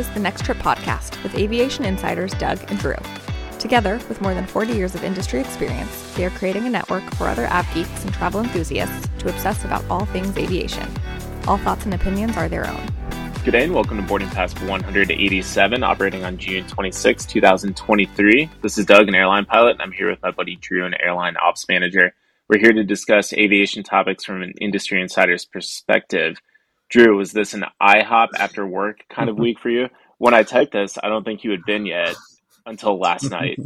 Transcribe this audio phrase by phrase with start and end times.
[0.00, 2.96] is the Next Trip podcast with aviation insiders Doug and Drew.
[3.58, 7.28] Together, with more than 40 years of industry experience, they are creating a network for
[7.28, 10.88] other Av geeks and travel enthusiasts to obsess about all things aviation.
[11.46, 12.80] All thoughts and opinions are their own.
[13.44, 18.48] Good day and welcome to Boarding Pass 187, operating on June 26, 2023.
[18.62, 21.36] This is Doug, an airline pilot, and I'm here with my buddy Drew, an airline
[21.36, 22.14] ops manager.
[22.48, 26.40] We're here to discuss aviation topics from an industry insider's perspective.
[26.90, 29.88] Drew, was this an IHOP after work kind of week for you?
[30.18, 32.14] When I typed this, I don't think you had been yet
[32.66, 33.58] until last night.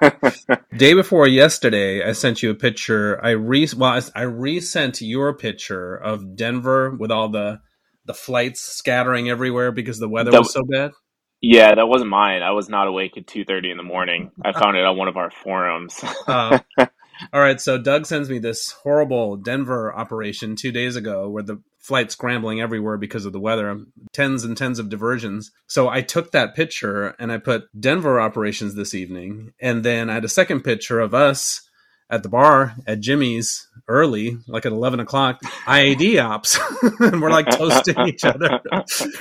[0.76, 3.18] Day before yesterday, I sent you a picture.
[3.24, 7.60] I re well, I resent your picture of Denver with all the
[8.04, 10.92] the flights scattering everywhere because the weather that, was so bad.
[11.40, 12.42] Yeah, that wasn't mine.
[12.42, 14.30] I was not awake at two thirty in the morning.
[14.44, 15.98] I found it on one of our forums.
[16.26, 21.42] uh, all right, so Doug sends me this horrible Denver operation two days ago where
[21.42, 23.80] the flight scrambling everywhere because of the weather,
[24.12, 25.52] tens and tens of diversions.
[25.68, 30.14] So I took that picture and I put Denver operations this evening, and then I
[30.14, 31.65] had a second picture of us
[32.08, 36.58] at the bar at Jimmy's early, like at 11 o'clock, IAD ops.
[37.00, 38.60] and we're like toasting each other.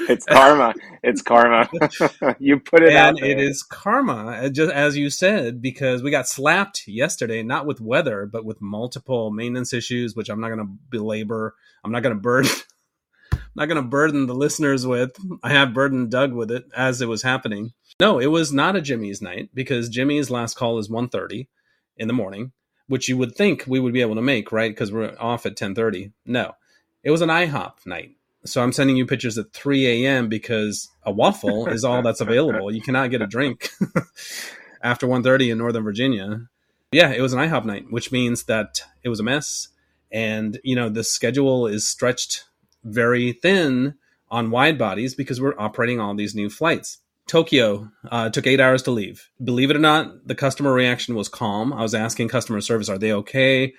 [0.08, 0.73] it's karma.
[1.03, 1.67] It's karma.
[2.39, 6.28] you put it and it is karma, uh, just as you said, because we got
[6.28, 10.73] slapped yesterday, not with weather, but with multiple maintenance issues, which I'm not going to
[10.89, 11.56] belabor.
[11.83, 12.52] I'm not going to burden.
[13.56, 15.16] not going to burden the listeners with.
[15.44, 17.73] I have burdened Doug with it as it was happening.
[18.00, 21.47] No, it was not a Jimmy's night because Jimmy's last call is 1.30
[21.97, 22.52] in the morning
[22.88, 24.72] which you would think we would be able to make, right?
[24.72, 26.11] Because we're off at 10:30.
[26.25, 26.53] No,
[27.03, 28.11] it was an IHOP night.
[28.45, 30.30] So I'm sending you pictures at 3 a.m.
[30.30, 32.72] because a waffle is all that's available.
[32.72, 33.69] You cannot get a drink
[34.83, 36.47] after 1:30 in Northern Virginia.
[36.91, 39.69] Yeah, it was an IHOP night, which means that it was a mess,
[40.11, 42.45] and you know the schedule is stretched
[42.83, 43.95] very thin
[44.30, 47.00] on wide bodies because we're operating all these new flights.
[47.28, 49.30] Tokyo uh, took eight hours to leave.
[49.44, 51.74] Believe it or not, the customer reaction was calm.
[51.74, 53.74] I was asking customer service, "Are they okay?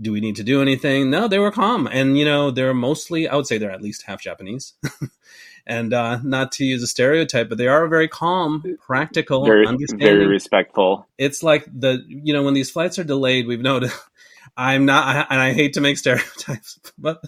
[0.00, 3.26] Do we need to do anything?" No, they were calm, and you know they're mostly.
[3.26, 4.74] I would say they're at least half Japanese,
[5.66, 10.26] and uh, not to use a stereotype, but they are very calm, practical, very, very
[10.26, 11.06] respectful.
[11.16, 13.98] It's like the you know when these flights are delayed, we've noticed.
[14.56, 17.22] I'm not, I, and I hate to make stereotypes, but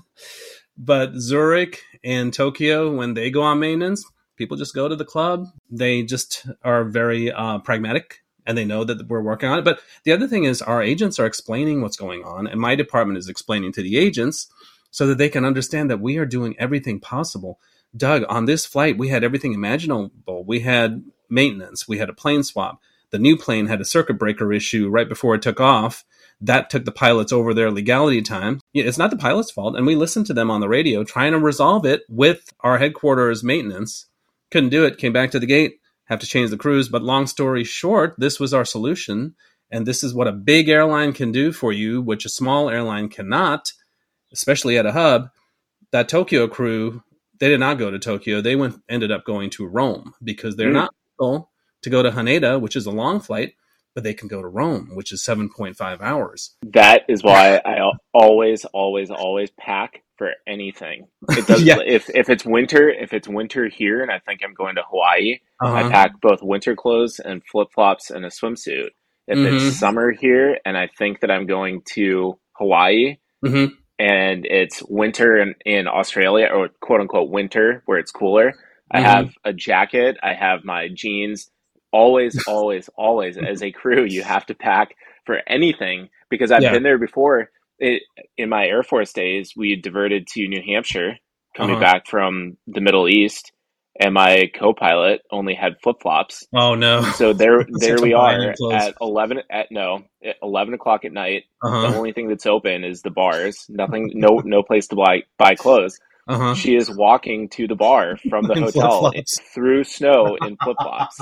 [0.77, 4.05] but Zurich and Tokyo when they go on maintenance
[4.43, 5.47] people just go to the club.
[5.71, 9.65] They just are very uh, pragmatic and they know that we're working on it.
[9.65, 13.19] But the other thing is, our agents are explaining what's going on, and my department
[13.19, 14.49] is explaining to the agents
[14.91, 17.61] so that they can understand that we are doing everything possible.
[17.97, 20.45] Doug, on this flight, we had everything imaginable.
[20.45, 22.81] We had maintenance, we had a plane swap.
[23.11, 26.05] The new plane had a circuit breaker issue right before it took off.
[26.41, 28.59] That took the pilots over their legality time.
[28.75, 29.77] It's not the pilot's fault.
[29.77, 33.45] And we listened to them on the radio trying to resolve it with our headquarters
[33.45, 34.07] maintenance
[34.53, 36.89] couldn't do it, came back to the gate, have to change the crews.
[36.89, 39.35] But long story short, this was our solution.
[39.71, 43.09] And this is what a big airline can do for you, which a small airline
[43.09, 43.73] cannot,
[44.33, 45.31] especially at a hub.
[45.93, 47.03] That Tokyo crew,
[47.41, 48.41] they did not go to Tokyo.
[48.41, 50.75] They went ended up going to Rome because they're mm.
[50.75, 51.51] not able
[51.83, 53.55] to go to Haneda, which is a long flight,
[53.95, 56.55] but they can go to Rome, which is 7.5 hours.
[56.63, 57.79] That is why I
[58.13, 61.09] always, always, always pack for anything.
[61.31, 61.79] It does yeah.
[61.85, 65.41] if if it's winter, if it's winter here and I think I'm going to Hawaii,
[65.61, 65.75] uh-huh.
[65.75, 68.91] I pack both winter clothes and flip-flops and a swimsuit.
[69.27, 69.57] If mm-hmm.
[69.57, 73.75] it's summer here and I think that I'm going to Hawaii mm-hmm.
[73.99, 78.97] and it's winter in, in Australia or quote unquote winter where it's cooler, mm-hmm.
[78.97, 81.51] I have a jacket, I have my jeans.
[81.91, 84.95] Always, always, always as a crew, you have to pack
[85.27, 86.73] for anything because I've yeah.
[86.73, 88.03] been there before it,
[88.37, 91.17] in my Air Force days, we diverted to New Hampshire
[91.57, 91.85] coming uh-huh.
[91.85, 93.53] back from the Middle East,
[94.01, 96.47] and my co-pilot only had flip flops.
[96.55, 97.03] Oh no!
[97.03, 101.45] So there, there we are at eleven at no at eleven o'clock at night.
[101.63, 101.91] Uh-huh.
[101.91, 103.67] The only thing that's open is the bars.
[103.69, 105.99] Nothing, no, no place to buy buy clothes.
[106.29, 106.55] Uh-huh.
[106.55, 109.13] She is walking to the bar from the hotel
[109.53, 111.21] through snow in flip flops.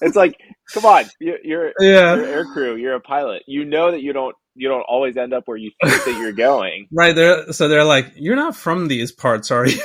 [0.00, 0.40] it's like,
[0.72, 2.16] come on, you're, you're, yeah.
[2.16, 3.42] you're air crew, you're a pilot.
[3.46, 6.32] You know that you don't you don't always end up where you think that you're
[6.32, 6.88] going.
[6.92, 9.80] Right there, so they're like, "You're not from these parts, are you?"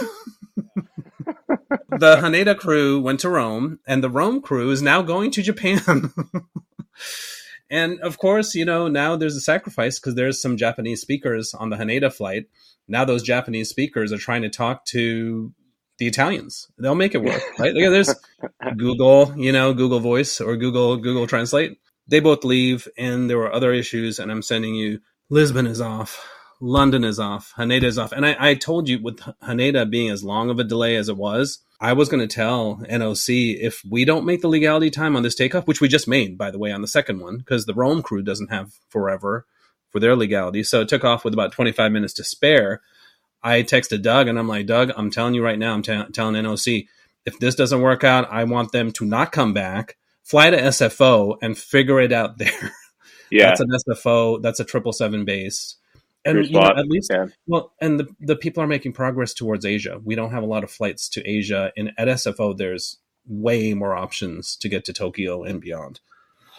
[1.99, 6.11] the Haneda crew went to Rome, and the Rome crew is now going to Japan.
[7.69, 11.69] and of course, you know now there's a sacrifice because there's some Japanese speakers on
[11.69, 12.45] the Haneda flight.
[12.87, 15.53] Now those Japanese speakers are trying to talk to
[15.97, 16.67] the Italians.
[16.77, 17.73] They'll make it work, right?
[17.73, 18.13] there's
[18.77, 23.51] Google, you know, Google Voice or Google Google Translate they both leave and there were
[23.51, 24.99] other issues and i'm sending you
[25.29, 26.25] lisbon is off
[26.61, 27.53] London is off.
[27.57, 28.11] Haneda is off.
[28.11, 31.17] And I, I told you with Haneda being as long of a delay as it
[31.17, 35.23] was, I was going to tell NOC if we don't make the legality time on
[35.23, 37.73] this takeoff, which we just made, by the way, on the second one, because the
[37.73, 39.45] Rome crew doesn't have forever
[39.89, 40.63] for their legality.
[40.63, 42.81] So it took off with about 25 minutes to spare.
[43.43, 46.41] I texted Doug and I'm like, Doug, I'm telling you right now, I'm t- telling
[46.41, 46.87] NOC,
[47.25, 51.37] if this doesn't work out, I want them to not come back, fly to SFO
[51.41, 52.51] and figure it out there.
[53.31, 53.47] Yeah.
[53.47, 55.77] that's an SFO, that's a triple seven base.
[56.23, 57.25] And you know, at least yeah.
[57.47, 59.99] well and the, the people are making progress towards asia.
[60.01, 61.71] We don't have a lot of flights to asia.
[61.75, 66.01] And at sfo there's way more options to get to tokyo and beyond.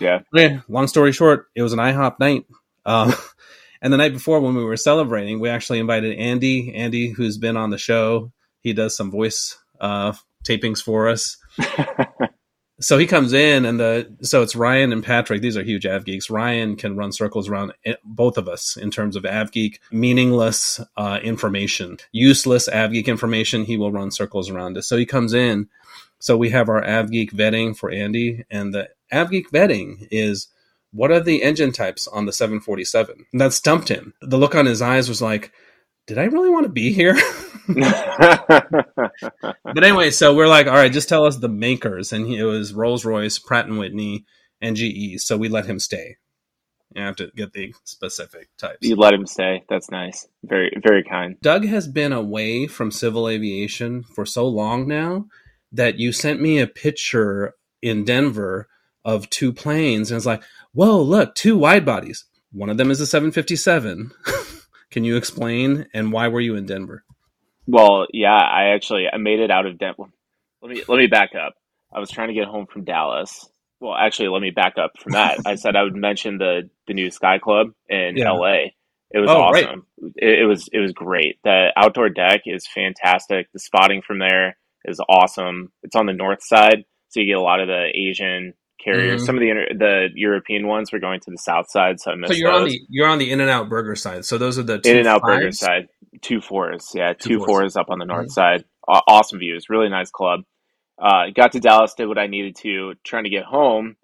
[0.00, 0.22] Yeah.
[0.34, 2.46] Yeah long story short it was an ihop night.
[2.84, 3.14] Um,
[3.80, 7.56] and the night before when we were celebrating we actually invited andy andy who's been
[7.56, 8.32] on the show.
[8.60, 10.14] He does some voice uh,
[10.44, 11.36] tapings for us
[12.80, 15.40] so he comes in and the so it's Ryan and Patrick.
[15.40, 16.28] These are huge Av geeks.
[16.28, 17.72] Ryan can run circles around
[18.04, 23.64] both of us in terms of Av geek meaningless uh, information, useless Av geek information.
[23.64, 24.86] He will run circles around us.
[24.86, 25.68] So he comes in.
[26.18, 30.48] So we have our Av geek vetting for Andy, and the Av geek vetting is
[30.92, 33.26] what are the engine types on the 747?
[33.32, 34.14] And that stumped him.
[34.22, 35.52] The look on his eyes was like,
[36.06, 37.16] did I really want to be here?
[37.68, 38.92] but
[39.82, 42.72] anyway, so we're like, all right, just tell us the makers, and he, it was
[42.72, 44.24] Rolls Royce, Pratt and Whitney,
[44.60, 45.20] and GE.
[45.20, 46.16] So we let him stay.
[46.94, 48.78] You have to get the specific types.
[48.82, 49.64] You let him stay.
[49.68, 50.28] That's nice.
[50.44, 51.36] Very, very kind.
[51.42, 55.26] Doug has been away from civil aviation for so long now
[55.72, 58.68] that you sent me a picture in Denver
[59.04, 60.42] of two planes, and it's like,
[60.72, 62.24] whoa, look, two wide bodies.
[62.52, 64.12] One of them is a 757.
[64.96, 67.04] Can you explain and why were you in Denver?
[67.66, 70.04] Well, yeah, I actually I made it out of Denver.
[70.62, 71.52] Let me let me back up.
[71.94, 73.46] I was trying to get home from Dallas.
[73.78, 75.40] Well, actually, let me back up from that.
[75.44, 78.30] I said I would mention the the new Sky Club in yeah.
[78.30, 78.70] LA.
[79.10, 79.86] It was oh, awesome.
[80.14, 81.40] It, it, was it was great.
[81.44, 83.52] The outdoor deck is fantastic.
[83.52, 84.56] The spotting from there
[84.86, 85.72] is awesome.
[85.82, 89.20] It's on the north side, so you get a lot of the Asian carriers.
[89.20, 89.26] Mm-hmm.
[89.26, 92.32] Some of the the European ones were going to the south side, so I missed.
[92.32, 92.62] So you're those.
[92.62, 94.24] on the you're on the In and Out Burger side.
[94.24, 95.88] So those are the In and Out Burger side.
[96.22, 97.46] Two fours, yeah, two, two fours.
[97.46, 97.76] fours.
[97.76, 98.60] up on the north mm-hmm.
[98.60, 98.64] side.
[98.86, 100.40] awesome views, really nice club.
[100.98, 103.96] Uh, got to Dallas, did what I needed to, trying to get home.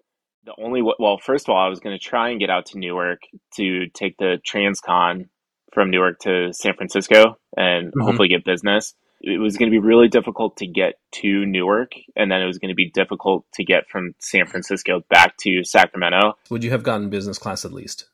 [0.45, 2.77] The only well, first of all, I was going to try and get out to
[2.77, 3.21] Newark
[3.55, 5.29] to take the Transcon
[5.73, 8.01] from Newark to San Francisco and mm-hmm.
[8.01, 8.93] hopefully get business
[9.23, 12.59] it was going to be really difficult to get to Newark, and then it was
[12.59, 16.33] going to be difficult to get from San Francisco back to Sacramento.
[16.49, 18.09] Would you have gotten business class at least?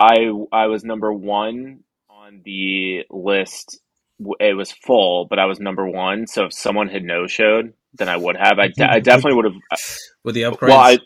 [0.00, 3.80] I I was number one on the list.
[4.40, 6.26] It was full, but I was number one.
[6.26, 8.58] So if someone had no showed, then I would have.
[8.58, 9.54] I, I definitely would have.
[9.70, 9.76] Uh,
[10.24, 10.98] With the upgrades, well, I,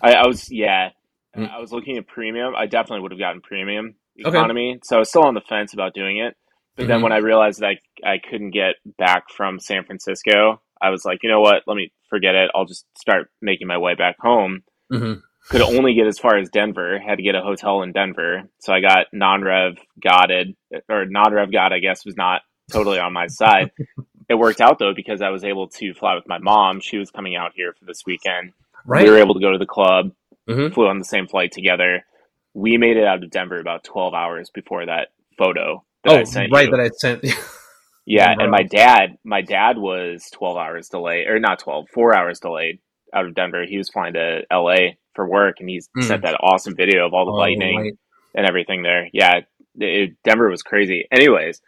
[0.00, 0.90] I, I was yeah.
[1.36, 1.50] Mm.
[1.50, 2.54] I was looking at premium.
[2.56, 4.72] I definitely would have gotten premium economy.
[4.72, 4.80] Okay.
[4.84, 6.36] So I was still on the fence about doing it.
[6.76, 6.90] But mm-hmm.
[6.90, 11.04] then when I realized that I, I couldn't get back from San Francisco, I was
[11.04, 11.62] like, you know what?
[11.66, 12.50] Let me forget it.
[12.54, 14.62] I'll just start making my way back home.
[14.92, 15.20] Mm-hmm.
[15.48, 16.98] Could only get as far as Denver.
[16.98, 18.42] Had to get a hotel in Denver.
[18.60, 20.54] So I got non-rev gotted,
[20.88, 23.70] or non-rev got, I guess, was not totally on my side.
[24.28, 26.80] it worked out though because I was able to fly with my mom.
[26.80, 28.52] She was coming out here for this weekend.
[28.86, 29.04] Right.
[29.04, 30.12] We were able to go to the club.
[30.48, 30.74] Mm-hmm.
[30.74, 32.04] Flew on the same flight together.
[32.54, 35.08] We made it out of Denver about twelve hours before that
[35.38, 36.24] photo oh, right,
[36.64, 36.70] you.
[36.70, 37.24] that I sent.
[38.06, 42.40] yeah, and my dad, my dad was twelve hours delayed, or not 12, four hours
[42.40, 42.78] delayed
[43.14, 43.64] out of Denver.
[43.66, 44.98] He was flying to L.A.
[45.14, 46.04] for work, and he mm.
[46.04, 47.96] sent that awesome video of all the oh, lightning
[48.34, 49.08] and everything there.
[49.12, 49.40] Yeah,
[49.76, 51.06] it, Denver was crazy.
[51.12, 51.60] Anyways,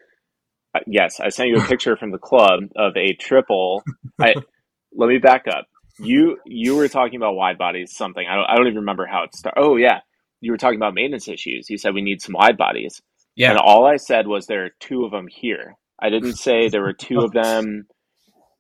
[0.75, 3.83] uh, yes, I sent you a picture from the club of a triple.
[4.21, 4.35] I
[4.95, 5.67] let me back up.
[5.99, 9.25] You you were talking about wide bodies, something I don't, I don't even remember how
[9.25, 9.61] it started.
[9.61, 10.00] Oh yeah,
[10.41, 11.71] you were talking about maintenance issues.
[11.71, 13.00] You said we need some wide bodies.
[13.37, 13.50] Yeah.
[13.50, 15.76] And all I said was there are two of them here.
[16.00, 17.87] I didn't say there were two of them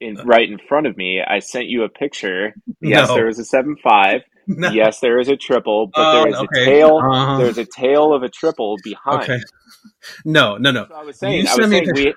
[0.00, 1.22] in right in front of me.
[1.26, 2.54] I sent you a picture.
[2.80, 3.14] Yes, no.
[3.14, 4.22] there was a seven five.
[4.46, 4.70] No.
[4.70, 6.62] Yes, there is a triple, but there is okay.
[6.62, 7.00] a tail.
[7.02, 7.38] Uh-huh.
[7.38, 9.22] There's a tail of a triple behind.
[9.22, 9.40] Okay.
[10.24, 10.86] No, no, no.
[10.86, 12.08] So I was saying, I was saying we,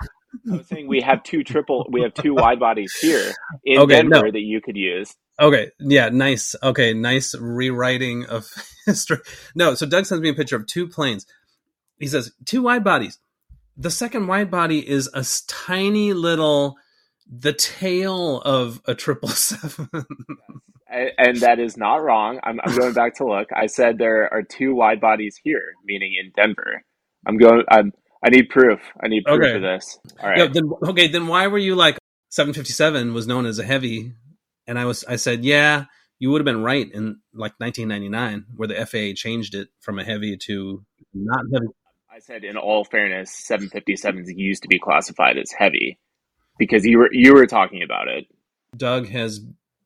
[0.51, 3.31] I was saying we have two triple, we have two wide bodies here
[3.63, 4.31] in okay, Denver no.
[4.31, 5.15] that you could use.
[5.39, 6.55] Okay, yeah, nice.
[6.61, 8.49] Okay, nice rewriting of
[8.85, 9.19] history.
[9.55, 11.25] No, so Doug sends me a picture of two planes
[11.99, 13.19] he says two wide bodies.
[13.75, 16.77] The second wide body is a tiny little
[17.29, 19.89] the tail of a triple seven.
[20.89, 22.39] and that is not wrong.
[22.43, 23.49] I'm, I'm going back to look.
[23.55, 26.83] I said there are two wide bodies here, meaning in Denver.
[27.25, 27.63] I'm going.
[27.69, 27.91] I'm.
[28.25, 28.79] I need proof.
[29.01, 29.55] I need proof okay.
[29.55, 29.99] of this.
[30.21, 30.39] All right.
[30.39, 31.07] Yeah, then, okay.
[31.07, 31.97] Then why were you like
[32.29, 34.13] 757 was known as a heavy,
[34.65, 35.03] and I was.
[35.03, 35.85] I said, yeah,
[36.19, 40.03] you would have been right in like 1999, where the FAA changed it from a
[40.03, 41.67] heavy to not heavy.
[42.17, 45.99] I said, in all fairness, 757s used to be classified as heavy
[46.57, 48.25] because you were you were talking about it.
[48.75, 49.39] Doug has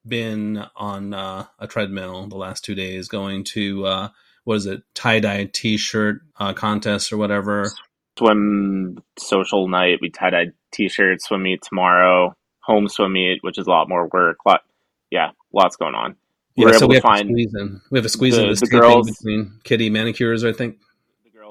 [0.07, 4.09] been on uh, a treadmill the last two days, going to uh,
[4.45, 7.69] what is it, tie dye t shirt uh, contest or whatever.
[8.17, 9.99] Swim social night.
[10.01, 11.25] We tie dye t shirts.
[11.25, 12.33] Swim meet tomorrow.
[12.61, 14.37] Home swim meet, which is a lot more work.
[14.45, 14.61] Lot,
[15.09, 16.15] yeah, lots going on.
[16.55, 17.81] Yeah, We're so we have to squeeze in.
[17.91, 20.45] We have a squeeze the, in this the girls between kitty manicures.
[20.45, 20.77] I think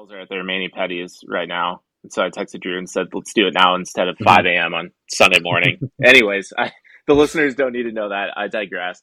[0.07, 1.81] the are at their mani pedis right now.
[2.09, 4.47] So I texted Drew and said, "Let's do it now instead of 5 mm-hmm.
[4.47, 4.73] a.m.
[4.73, 6.71] on Sunday morning." Anyways, I,
[7.07, 8.29] the listeners don't need to know that.
[8.35, 9.01] I digress.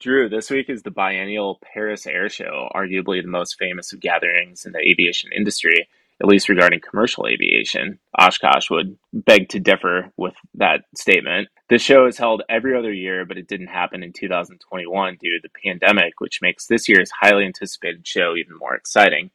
[0.00, 4.64] Drew, this week is the biennial Paris Air Show, arguably the most famous of gatherings
[4.64, 5.88] in the aviation industry,
[6.22, 7.98] at least regarding commercial aviation.
[8.18, 11.48] Oshkosh would beg to differ with that statement.
[11.68, 15.40] This show is held every other year, but it didn't happen in 2021 due to
[15.42, 19.30] the pandemic, which makes this year's highly anticipated show even more exciting.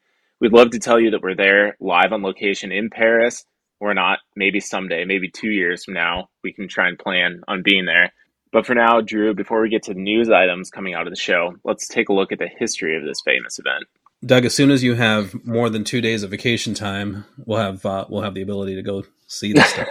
[0.46, 3.46] We'd love to tell you that we're there live on location in Paris.
[3.80, 4.20] We're not.
[4.36, 8.14] Maybe someday, maybe two years from now, we can try and plan on being there.
[8.52, 11.20] But for now, Drew, before we get to the news items coming out of the
[11.20, 13.86] show, let's take a look at the history of this famous event.
[14.24, 17.84] Doug, as soon as you have more than two days of vacation time, we'll have
[17.84, 19.88] uh, we'll have the ability to go see this stuff.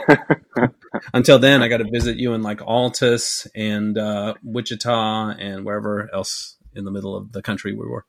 [1.12, 6.08] Until then, I got to visit you in like Altus and uh, Wichita and wherever
[6.14, 8.04] else in the middle of the country we were.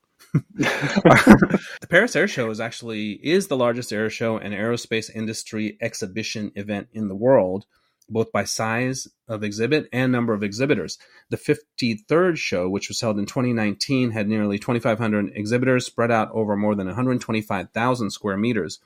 [0.54, 6.52] the Paris Air Show is actually is the largest air show and aerospace industry exhibition
[6.54, 7.66] event in the world,
[8.08, 10.98] both by size of exhibit and number of exhibitors.
[11.30, 16.56] The 53rd show, which was held in 2019, had nearly 2,500 exhibitors spread out over
[16.56, 18.78] more than 125,000 square meters.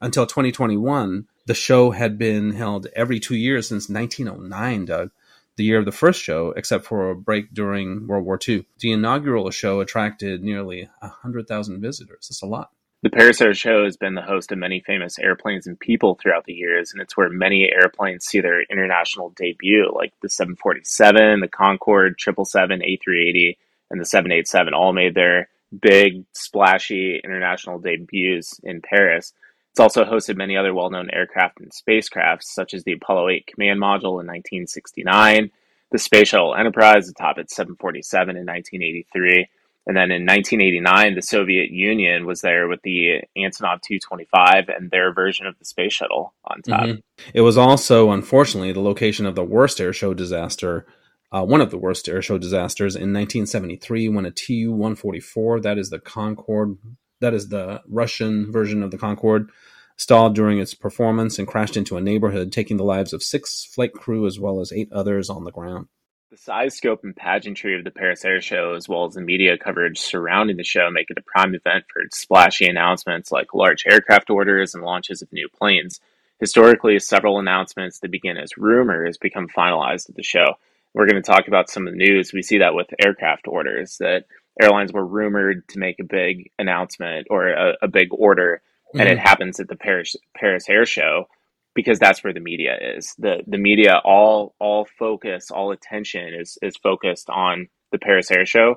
[0.00, 5.10] Until 2021, the show had been held every two years since 1909, Doug
[5.56, 8.66] the year of the first show, except for a break during World War II.
[8.80, 12.28] The inaugural show attracted nearly 100,000 visitors.
[12.28, 12.70] That's a lot.
[13.02, 16.44] The Paris Air Show has been the host of many famous airplanes and people throughout
[16.44, 21.48] the years, and it's where many airplanes see their international debut, like the 747, the
[21.48, 23.56] Concorde, 777, A380,
[23.90, 25.48] and the 787, all made their
[25.80, 29.32] big, splashy international debuts in Paris.
[29.72, 33.46] It's also hosted many other well known aircraft and spacecrafts, such as the Apollo 8
[33.46, 35.50] command module in 1969,
[35.90, 39.48] the Space Shuttle Enterprise atop its 747 in 1983.
[39.86, 45.12] And then in 1989, the Soviet Union was there with the Antonov 225 and their
[45.12, 46.84] version of the space shuttle on top.
[46.84, 47.30] Mm-hmm.
[47.34, 50.86] It was also, unfortunately, the location of the worst airshow disaster,
[51.32, 55.90] uh, one of the worst airshow disasters in 1973 when a Tu 144, that is
[55.90, 56.76] the Concorde
[57.22, 59.48] that is the Russian version of the Concorde,
[59.96, 63.92] stalled during its performance and crashed into a neighborhood, taking the lives of six flight
[63.92, 65.86] crew as well as eight others on the ground.
[66.30, 69.58] The size, scope, and pageantry of the Paris Air Show, as well as the media
[69.58, 74.30] coverage surrounding the show, make it a prime event for splashy announcements like large aircraft
[74.30, 76.00] orders and launches of new planes.
[76.40, 80.54] Historically, several announcements that begin as rumors become finalized at the show.
[80.94, 82.32] We're going to talk about some of the news.
[82.32, 84.24] We see that with aircraft orders that
[84.60, 89.00] airlines were rumored to make a big announcement or a, a big order, mm-hmm.
[89.00, 89.26] and it mm-hmm.
[89.26, 91.26] happens at the Paris Paris Air Show
[91.74, 93.14] because that's where the media is.
[93.18, 98.46] the The media, all all focus, all attention is is focused on the Paris Air
[98.46, 98.76] Show.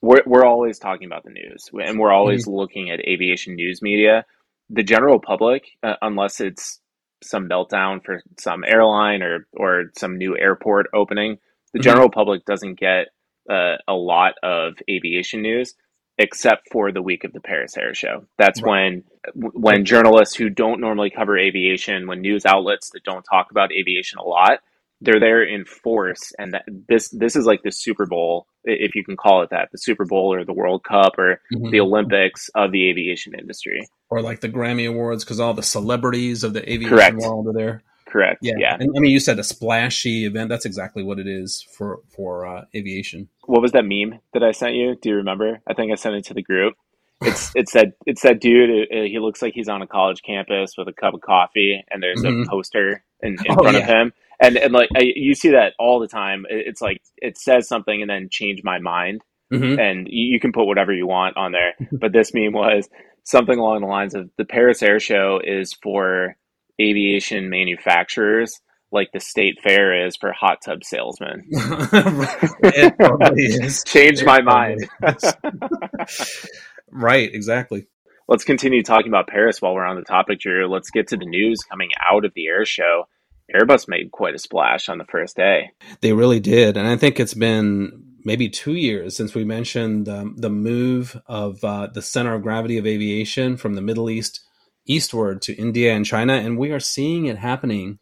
[0.00, 2.56] We're we're always talking about the news, and we're always mm-hmm.
[2.56, 4.24] looking at aviation news media.
[4.70, 6.80] The general public, uh, unless it's
[7.22, 11.38] some meltdown for some airline or or some new airport opening,
[11.72, 11.84] the mm-hmm.
[11.84, 13.08] general public doesn't get
[13.48, 15.74] uh, a lot of aviation news
[16.18, 18.26] except for the week of the Paris Air Show.
[18.38, 19.02] That's right.
[19.34, 23.72] when when journalists who don't normally cover aviation, when news outlets that don't talk about
[23.72, 24.60] aviation a lot,
[25.00, 29.04] they're there in force and that, this this is like the Super Bowl if you
[29.04, 31.70] can call it that, the Super Bowl or the World Cup or mm-hmm.
[31.70, 33.88] the Olympics of the aviation industry.
[34.08, 37.16] Or like the Grammy Awards cuz all the celebrities of the aviation Correct.
[37.16, 37.82] world are there.
[38.06, 38.40] Correct.
[38.42, 38.54] Yeah.
[38.58, 38.76] yeah.
[38.78, 40.48] And, I mean, you said a splashy event.
[40.48, 43.28] That's exactly what it is for for uh, aviation.
[43.46, 44.96] What was that meme that I sent you?
[45.00, 45.60] Do you remember?
[45.66, 46.74] I think I sent it to the group.
[47.20, 48.70] It's it's that it's that dude.
[48.70, 51.82] It, it, he looks like he's on a college campus with a cup of coffee,
[51.90, 52.42] and there's mm-hmm.
[52.42, 53.82] a poster in, in oh, front yeah.
[53.82, 54.12] of him.
[54.40, 56.44] And and like I, you see that all the time.
[56.50, 59.22] It's like it says something and then change my mind.
[59.52, 59.78] Mm-hmm.
[59.78, 61.74] And you, you can put whatever you want on there.
[61.92, 62.88] but this meme was
[63.24, 66.36] something along the lines of the Paris Air Show is for
[66.80, 68.60] aviation manufacturers
[68.92, 71.44] like the state fair is for hot tub salesmen.
[71.50, 73.82] it probably is.
[73.84, 74.88] Changed my mind.
[76.90, 77.86] right, exactly.
[78.28, 80.68] Let's continue talking about Paris while we're on the topic, Drew.
[80.68, 83.04] Let's get to the news coming out of the air show.
[83.52, 85.70] Airbus made quite a splash on the first day.
[86.00, 86.76] They really did.
[86.76, 91.62] And I think it's been maybe two years since we mentioned um, the move of
[91.64, 94.40] uh, the center of gravity of aviation from the Middle East
[94.86, 97.98] eastward to India and China, and we are seeing it happening.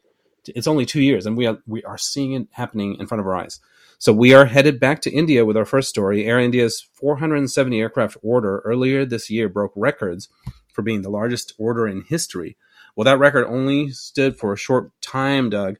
[0.47, 3.27] It's only two years, and we are we are seeing it happening in front of
[3.27, 3.61] our eyes.
[3.99, 6.25] So we are headed back to India with our first story.
[6.25, 10.29] Air India's 470 aircraft order earlier this year broke records
[10.73, 12.57] for being the largest order in history.
[12.97, 15.77] Well, that record only stood for a short time, Doug.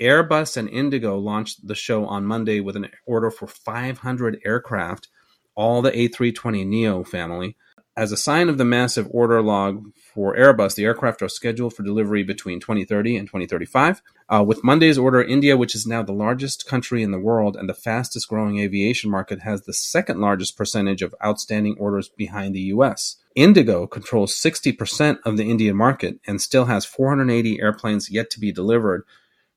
[0.00, 5.08] Airbus and Indigo launched the show on Monday with an order for 500 aircraft,
[5.54, 7.56] all the A320 Neo family.
[7.96, 11.84] As a sign of the massive order log for Airbus, the aircraft are scheduled for
[11.84, 14.02] delivery between 2030 and 2035.
[14.28, 17.68] Uh, with Monday's order, India, which is now the largest country in the world and
[17.68, 22.62] the fastest growing aviation market, has the second largest percentage of outstanding orders behind the
[22.62, 23.16] US.
[23.36, 28.50] Indigo controls 60% of the Indian market and still has 480 airplanes yet to be
[28.50, 29.04] delivered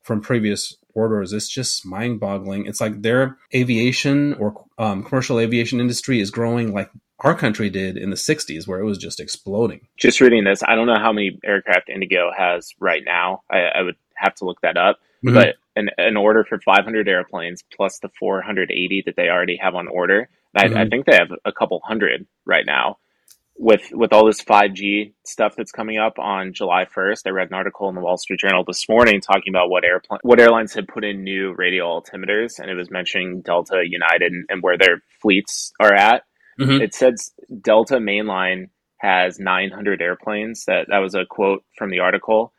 [0.03, 1.33] from previous orders.
[1.33, 2.67] It's just mind boggling.
[2.67, 7.97] It's like their aviation or um, commercial aviation industry is growing like our country did
[7.97, 9.87] in the 60s where it was just exploding.
[9.97, 13.43] Just reading this i don't know how many aircraft indigo has right now.
[13.49, 14.99] I, I would have to look that up.
[15.25, 15.33] Mm-hmm.
[15.33, 19.87] but an, an order for 500 airplanes plus the 480 that they already have on
[19.87, 20.77] order mm-hmm.
[20.77, 22.97] I, I, think they have a couple hundred right now.
[23.59, 27.55] With with all this 5g stuff that's coming up on july 1st i read an
[27.55, 30.87] article in the wall street journal this morning talking about what airplane what airlines had
[30.87, 35.01] put in new radio altimeters and it was mentioning delta united and, and where their
[35.19, 36.21] fleets are at
[36.59, 36.81] Mm-hmm.
[36.81, 40.65] It says Delta Mainline has 900 airplanes.
[40.65, 42.53] That that was a quote from the article.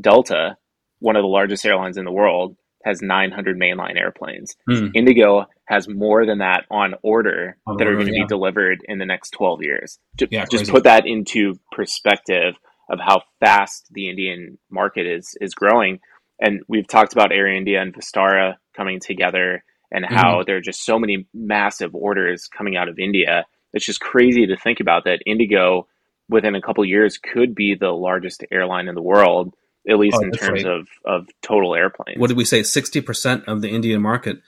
[0.00, 0.56] Delta,
[1.00, 4.56] one of the largest airlines in the world, has 900 mainline airplanes.
[4.68, 4.92] Mm.
[4.94, 8.24] Indigo has more than that on order on that order, are going to yeah.
[8.24, 9.98] be delivered in the next 12 years.
[10.16, 12.54] Just, yeah, just put that into perspective
[12.90, 16.00] of how fast the Indian market is is growing.
[16.40, 20.42] And we've talked about Air India and Vistara coming together and how mm-hmm.
[20.46, 23.44] there are just so many massive orders coming out of India.
[23.72, 25.86] It's just crazy to think about that Indigo
[26.28, 29.54] within a couple years could be the largest airline in the world,
[29.88, 30.72] at least oh, in terms right.
[30.72, 32.18] of, of total airplanes.
[32.18, 32.60] What did we say?
[32.60, 34.38] 60% of the Indian market.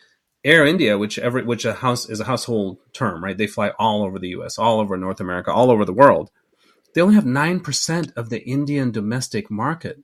[0.42, 3.36] Air India, which every which a house is a household term, right?
[3.36, 6.30] They fly all over the US, all over North America, all over the world.
[6.94, 10.02] They only have 9% of the Indian domestic market.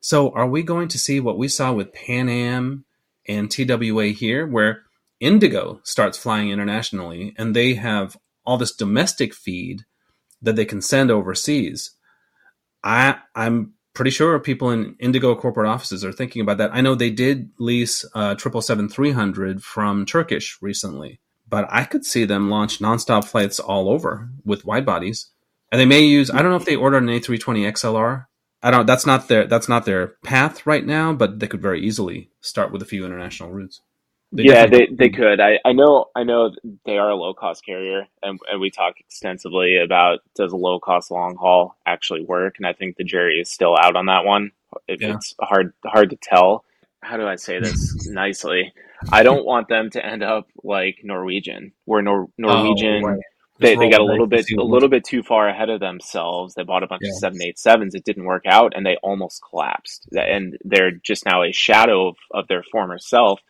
[0.00, 2.86] So are we going to see what we saw with Pan Am
[3.26, 4.82] and TWA here, where
[5.20, 9.84] Indigo starts flying internationally and they have all this domestic feed
[10.42, 11.92] that they can send overseas.
[12.82, 16.74] I I'm pretty sure people in Indigo corporate offices are thinking about that.
[16.74, 21.84] I know they did lease uh, triple seven three hundred from Turkish recently, but I
[21.84, 25.30] could see them launch nonstop flights all over with wide bodies,
[25.72, 26.30] and they may use.
[26.30, 28.26] I don't know if they ordered an A three twenty XLR
[28.64, 28.86] I don't.
[28.86, 29.46] That's not their.
[29.46, 31.12] That's not their path right now.
[31.12, 33.82] But they could very easily start with a few international routes.
[34.32, 35.38] They yeah, they, they could.
[35.38, 36.50] I, I know I know
[36.86, 40.80] they are a low cost carrier, and, and we talk extensively about does a low
[40.80, 44.24] cost long haul actually work, and I think the jury is still out on that
[44.24, 44.50] one.
[44.88, 45.14] It, yeah.
[45.14, 46.64] It's hard hard to tell.
[47.02, 48.72] How do I say this nicely?
[49.12, 53.20] I don't want them to end up like Norwegian, where Nor- oh, Norwegian oh, right
[53.60, 56.54] they, they got a little bit a little bit too far ahead of themselves.
[56.54, 57.10] They bought a bunch yeah.
[57.10, 57.94] of seven eight sevens.
[57.94, 60.08] It didn't work out, and they almost collapsed.
[60.12, 63.40] And they're just now a shadow of, of their former self.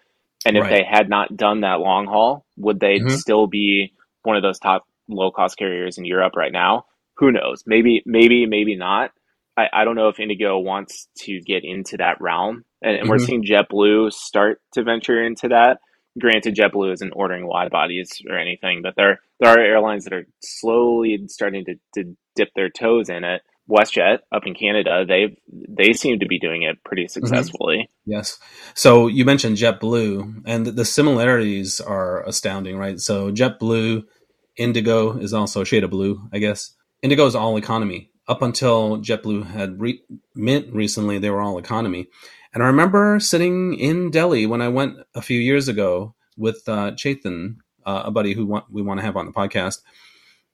[0.45, 0.71] And if right.
[0.71, 3.17] they had not done that long haul, would they mm-hmm.
[3.17, 6.85] still be one of those top low cost carriers in Europe right now?
[7.17, 7.65] Who knows?
[7.67, 9.11] Maybe, maybe, maybe not.
[9.57, 13.09] I, I don't know if Indigo wants to get into that realm, and, and mm-hmm.
[13.09, 15.79] we're seeing JetBlue start to venture into that
[16.21, 20.27] granted JetBlue isn't ordering wide bodies or anything, but there there are airlines that are
[20.43, 23.43] slowly starting to, to dip their toes in it.
[23.69, 27.13] WestJet up in Canada, they they seem to be doing it pretty mm-hmm.
[27.13, 27.79] successfully.
[27.79, 28.13] Mm-hmm.
[28.13, 28.39] Yes.
[28.75, 33.01] So you mentioned JetBlue, and the similarities are astounding, right?
[33.01, 34.03] So JetBlue,
[34.59, 36.75] Indigo is also a shade of blue, I guess.
[37.03, 38.11] Indigo is all economy.
[38.29, 40.03] Up until JetBlue had re-
[40.35, 42.09] Mint recently, they were all economy.
[42.55, 46.93] And I remember sitting in Delhi when I went a few years ago with uh,
[46.93, 49.81] Chetan, uh, a buddy who want, we want to have on the podcast.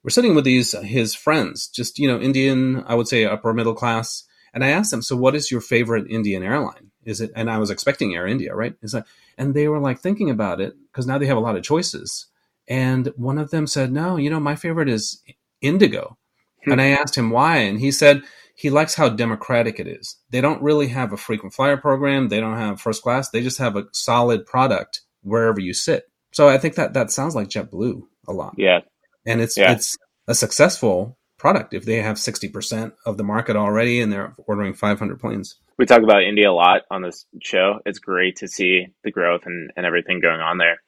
[0.03, 3.75] We're sitting with these his friends, just you know, Indian, I would say upper middle
[3.75, 4.25] class.
[4.55, 6.91] And I asked them, "So, what is your favorite Indian airline?
[7.05, 8.75] Is it?" And I was expecting Air India, right?
[8.81, 9.07] Is that?
[9.37, 12.27] And they were like thinking about it because now they have a lot of choices.
[12.67, 15.23] And one of them said, "No, you know, my favorite is
[15.61, 16.17] Indigo."
[16.65, 16.73] Hmm.
[16.73, 18.23] And I asked him why, and he said
[18.61, 20.19] he likes how democratic it is.
[20.29, 22.29] They don't really have a frequent flyer program.
[22.29, 23.31] They don't have first class.
[23.31, 26.11] They just have a solid product wherever you sit.
[26.33, 28.57] So I think that that sounds like JetBlue a lot.
[28.59, 28.81] Yeah,
[29.25, 29.73] and it's yeah.
[29.73, 29.97] it's
[30.29, 34.75] a successful product if they have sixty percent of the market already and they're ordering
[34.75, 35.57] five hundred planes.
[35.79, 37.81] We talk about India a lot on this show.
[37.87, 40.83] It's great to see the growth and, and everything going on there.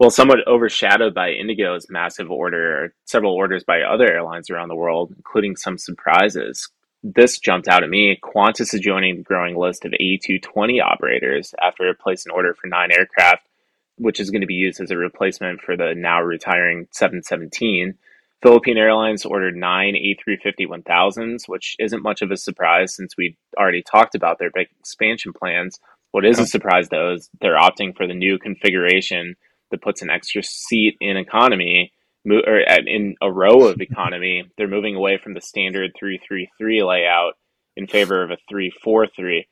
[0.00, 5.14] Well, somewhat overshadowed by Indigo's massive order, several orders by other airlines around the world,
[5.16, 6.68] including some surprises
[7.02, 8.18] this jumped out at me.
[8.22, 12.68] Qantas is joining the growing list of A220 operators after it placed an order for
[12.68, 13.48] nine aircraft,
[13.96, 17.94] which is going to be used as a replacement for the now retiring 717.
[18.42, 23.82] Philippine Airlines ordered nine A350 1000s, which isn't much of a surprise since we already
[23.82, 25.78] talked about their big expansion plans.
[26.10, 29.36] What is a surprise, though, is they're opting for the new configuration
[29.70, 31.92] that puts an extra seat in economy
[32.30, 34.44] or in a row of economy.
[34.56, 37.34] They're moving away from the standard 333 layout
[37.76, 39.46] in favor of a 343.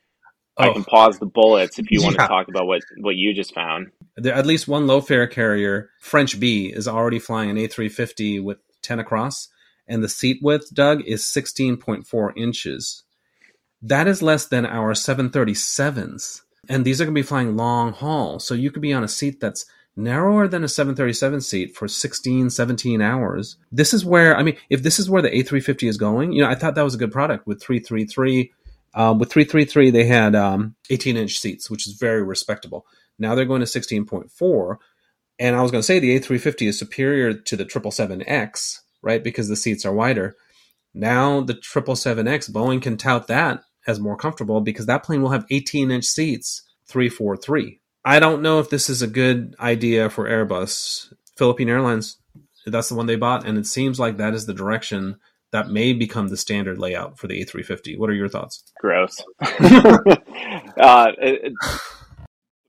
[0.56, 0.62] Oh.
[0.62, 3.54] I can pause the bullets if you want to talk about what, what you just
[3.54, 3.90] found.
[4.16, 8.58] There, at least one low fare carrier, French Bee, is already flying an A350 with
[8.82, 9.48] 10 across,
[9.86, 13.04] and the seat width, Doug, is 16.4 inches.
[13.80, 18.38] That is less than our 737s and these are going to be flying long haul.
[18.38, 22.50] So you could be on a seat that's narrower than a 737 seat for 16,
[22.50, 23.56] 17 hours.
[23.70, 26.48] This is where, I mean, if this is where the A350 is going, you know,
[26.48, 28.52] I thought that was a good product with 333.
[28.94, 32.86] Um, with 333, they had um, 18 inch seats, which is very respectable.
[33.18, 34.76] Now they're going to 16.4.
[35.38, 39.22] And I was going to say the A350 is superior to the 777X, right?
[39.24, 40.36] Because the seats are wider.
[40.92, 45.46] Now the 777X, Boeing can tout that as more comfortable because that plane will have
[45.50, 47.79] 18 inch seats, 343.
[48.04, 51.12] I don't know if this is a good idea for Airbus.
[51.36, 52.18] Philippine Airlines,
[52.66, 55.18] that's the one they bought, and it seems like that is the direction
[55.52, 57.98] that may become the standard layout for the A350.
[57.98, 58.62] What are your thoughts?
[58.78, 59.20] Gross.
[59.40, 59.52] uh,
[61.18, 61.68] it, the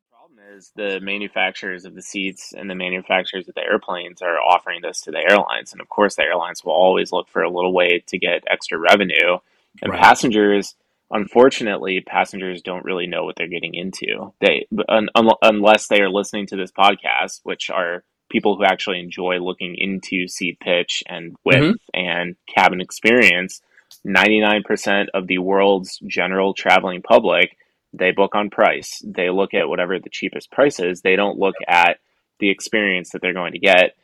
[0.09, 4.81] problem is the manufacturers of the seats and the manufacturers of the airplanes are offering
[4.81, 7.73] this to the airlines, and of course, the airlines will always look for a little
[7.73, 9.37] way to get extra revenue.
[9.81, 10.01] And right.
[10.01, 10.75] passengers,
[11.11, 14.33] unfortunately, passengers don't really know what they're getting into.
[14.39, 18.99] They un, un, unless they are listening to this podcast, which are people who actually
[18.99, 21.73] enjoy looking into seat pitch and width mm-hmm.
[21.93, 23.61] and cabin experience.
[24.07, 27.57] 99% of the world's general traveling public,
[27.93, 29.01] they book on price.
[29.05, 31.01] They look at whatever the cheapest price is.
[31.01, 31.97] They don't look at
[32.39, 33.95] the experience that they're going to get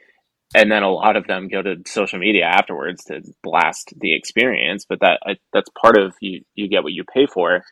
[0.55, 4.85] and then a lot of them go to social media afterwards to blast the experience
[4.87, 5.19] but that
[5.53, 7.63] that's part of you you get what you pay for.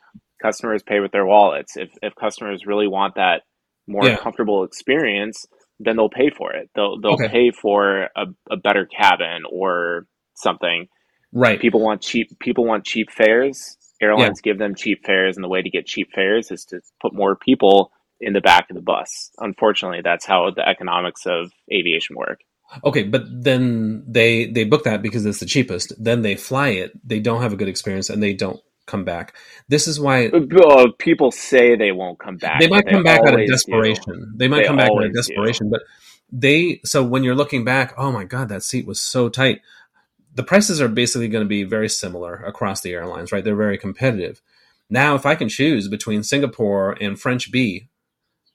[0.42, 1.76] Customers pay with their wallets.
[1.76, 3.42] If if customers really want that
[3.86, 4.16] more yeah.
[4.16, 5.46] comfortable experience
[5.78, 6.70] then they'll pay for it.
[6.74, 7.28] They'll they'll okay.
[7.28, 10.88] pay for a, a better cabin or something.
[11.32, 11.60] Right.
[11.60, 13.76] People want cheap people want cheap fares.
[14.00, 14.52] Airlines yeah.
[14.52, 17.36] give them cheap fares and the way to get cheap fares is to put more
[17.36, 19.30] people in the back of the bus.
[19.38, 22.40] Unfortunately that's how the economics of aviation work
[22.84, 25.92] Okay, but then they they book that because it's the cheapest.
[26.02, 26.92] Then they fly it.
[27.06, 29.34] They don't have a good experience and they don't come back.
[29.68, 32.60] This is why uh, people say they won't come back.
[32.60, 34.14] They might come back out of desperation.
[34.14, 34.32] Do.
[34.36, 35.70] They might they come back out of desperation, do.
[35.72, 35.82] but
[36.32, 39.60] they so when you're looking back, oh my god, that seat was so tight.
[40.34, 43.42] The prices are basically going to be very similar across the airlines, right?
[43.42, 44.42] They're very competitive.
[44.88, 47.88] Now, if I can choose between Singapore and French Bee,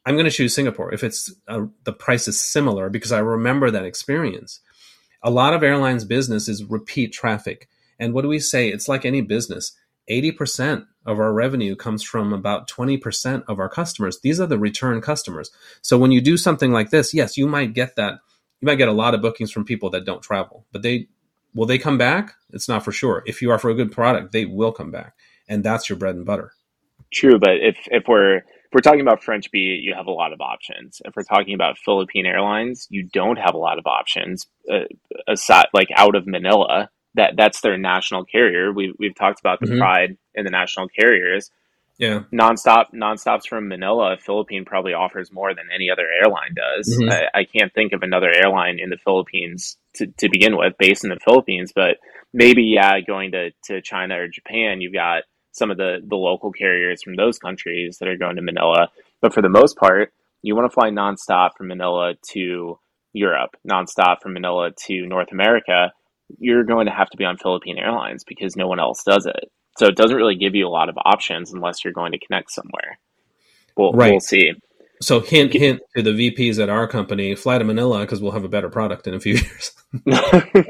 [0.05, 3.69] I'm going to choose Singapore if it's uh, the price is similar because I remember
[3.71, 4.59] that experience.
[5.23, 7.69] A lot of airlines business is repeat traffic.
[7.99, 8.69] And what do we say?
[8.69, 9.73] It's like any business.
[10.09, 14.19] 80% of our revenue comes from about 20% of our customers.
[14.21, 15.51] These are the return customers.
[15.81, 18.19] So when you do something like this, yes, you might get that.
[18.59, 21.07] You might get a lot of bookings from people that don't travel, but they
[21.53, 22.33] will they come back?
[22.51, 23.23] It's not for sure.
[23.25, 25.13] If you offer a good product, they will come back.
[25.47, 26.53] And that's your bread and butter.
[27.11, 30.31] True, but if if we're if we're talking about French Bee, you have a lot
[30.31, 31.01] of options.
[31.03, 34.47] If we're talking about Philippine Airlines, you don't have a lot of options.
[34.71, 34.85] Uh,
[35.27, 38.71] aside, like out of Manila, that that's their national carrier.
[38.71, 39.79] We we've talked about the mm-hmm.
[39.79, 41.51] pride in the national carriers.
[41.97, 44.15] Yeah, nonstop nonstops from Manila.
[44.17, 46.97] Philippine probably offers more than any other airline does.
[46.97, 47.11] Mm-hmm.
[47.11, 51.03] I, I, can't think of another airline in the Philippines to, to begin with, based
[51.03, 51.73] in the Philippines.
[51.75, 51.97] But
[52.33, 56.51] maybe yeah, going to to China or Japan, you've got some of the the local
[56.51, 58.89] carriers from those countries that are going to Manila.
[59.21, 62.79] But for the most part, you want to fly nonstop from Manila to
[63.13, 65.91] Europe, nonstop from Manila to North America.
[66.39, 69.51] You're going to have to be on Philippine Airlines because no one else does it.
[69.77, 72.51] So it doesn't really give you a lot of options unless you're going to connect
[72.51, 72.99] somewhere.
[73.77, 74.11] We'll, right.
[74.11, 74.53] we'll see.
[75.01, 78.43] So hint, hint to the VPs at our company, fly to Manila because we'll have
[78.43, 79.71] a better product in a few years.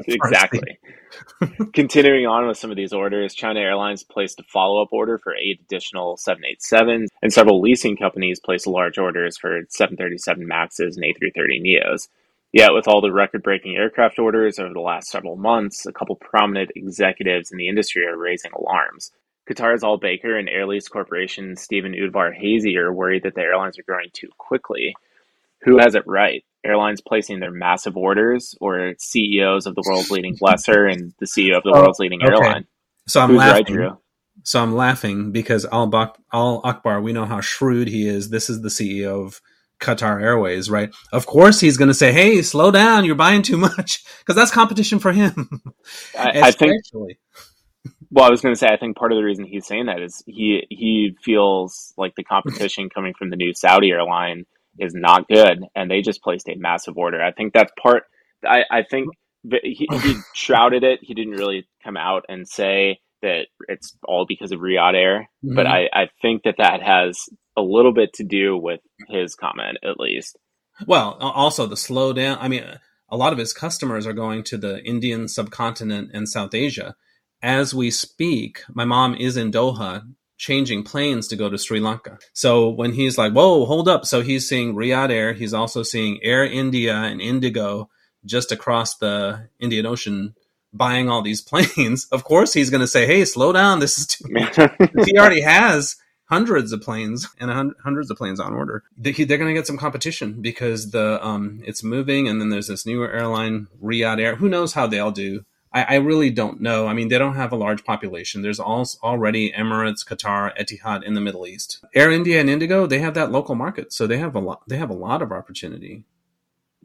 [0.06, 0.78] exactly.
[1.72, 5.60] Continuing on with some of these orders, China Airlines placed a follow-up order for eight
[5.64, 12.08] additional 787s, and several leasing companies placed large orders for 737 Maxes and A330 Neos.
[12.52, 16.70] Yet, with all the record-breaking aircraft orders over the last several months, a couple prominent
[16.76, 19.10] executives in the industry are raising alarms.
[19.48, 23.84] Qatar's Al Baker and Air Lease Corporation Stephen Udvar-Hazy are worried that the airlines are
[23.84, 24.94] growing too quickly.
[25.62, 26.44] Who has it right?
[26.64, 31.56] Airlines placing their massive orders, or CEOs of the world's leading lessor and the CEO
[31.56, 32.32] of the oh, world's leading okay.
[32.32, 32.66] airline?
[33.06, 33.76] So I'm Who's laughing.
[33.76, 33.92] Right,
[34.44, 38.30] so I'm laughing because Al, Bak- Al Akbar, we know how shrewd he is.
[38.30, 39.40] This is the CEO of
[39.80, 40.90] Qatar Airways, right?
[41.12, 43.04] Of course, he's going to say, "Hey, slow down!
[43.04, 45.48] You're buying too much," because that's competition for him.
[46.18, 46.82] I, I think.
[48.10, 50.00] Well, I was going to say, I think part of the reason he's saying that
[50.00, 54.44] is he he feels like the competition coming from the new Saudi airline
[54.78, 57.22] is not good, and they just placed a massive order.
[57.22, 58.04] I think that's part.
[58.44, 59.08] I, I think
[59.62, 61.00] he, he shrouded it.
[61.02, 65.54] He didn't really come out and say that it's all because of Riyadh Air, mm-hmm.
[65.54, 67.18] but I, I think that that has
[67.56, 70.38] a little bit to do with his comment, at least.
[70.86, 72.38] Well, also the slowdown.
[72.40, 72.64] I mean,
[73.08, 76.96] a lot of his customers are going to the Indian subcontinent and South Asia.
[77.42, 80.02] As we speak, my mom is in Doha
[80.42, 82.18] changing planes to go to Sri Lanka.
[82.32, 84.04] So when he's like, whoa, hold up.
[84.04, 85.34] So he's seeing Riyadh Air.
[85.34, 87.88] He's also seeing Air India and Indigo
[88.24, 90.34] just across the Indian Ocean
[90.72, 92.08] buying all these planes.
[92.10, 93.78] Of course, he's going to say, hey, slow down.
[93.78, 94.56] This is too much.
[95.06, 98.82] he already has hundreds of planes and hundreds of planes on order.
[98.96, 102.66] They, are going to get some competition because the um, it's moving, and then there's
[102.66, 104.34] this newer airline, Riyadh Air.
[104.36, 105.44] Who knows how they'll do?
[105.74, 106.86] I, I really don't know.
[106.86, 108.42] I mean, they don't have a large population.
[108.42, 111.84] There's also already Emirates, Qatar, Etihad in the Middle East.
[111.94, 114.62] Air India and Indigo, they have that local market, so they have a lot.
[114.68, 116.04] They have a lot of opportunity.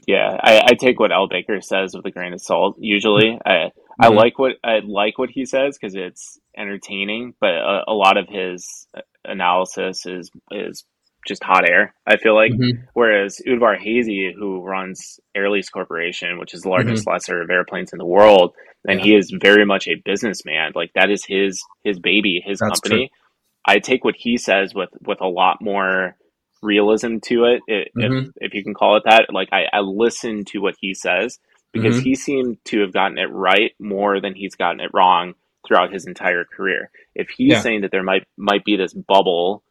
[0.06, 2.78] Yeah, I, I take what Al Baker says with a grain of salt.
[2.80, 3.80] Usually, I mm-hmm.
[4.00, 8.18] I like what I like what he says because it's entertaining, but a, a, lot
[8.18, 8.88] of his
[9.26, 10.86] analysis is is
[11.28, 11.94] just hot air.
[12.06, 12.84] I feel like, mm-hmm.
[12.94, 17.12] whereas Udvar Hazy, who runs Air Lease Corporation, which is the largest mm-hmm.
[17.12, 18.54] lessor of airplanes in the world,
[18.88, 19.06] and yeah.
[19.06, 20.72] he is very much a businessman.
[20.76, 23.08] Like that is his his baby, his That's company.
[23.08, 23.76] True.
[23.76, 26.16] I take what he says with with a lot more
[26.62, 28.30] realism to it, if mm-hmm.
[28.38, 29.26] if you can call it that.
[29.32, 31.40] Like I, I listen to what he says
[31.74, 32.04] because mm-hmm.
[32.04, 35.34] he seemed to have gotten it right more than he's gotten it wrong
[35.68, 36.90] throughout his entire career.
[37.14, 37.62] If he's yeah.
[37.62, 39.64] saying that there might might be this bubble,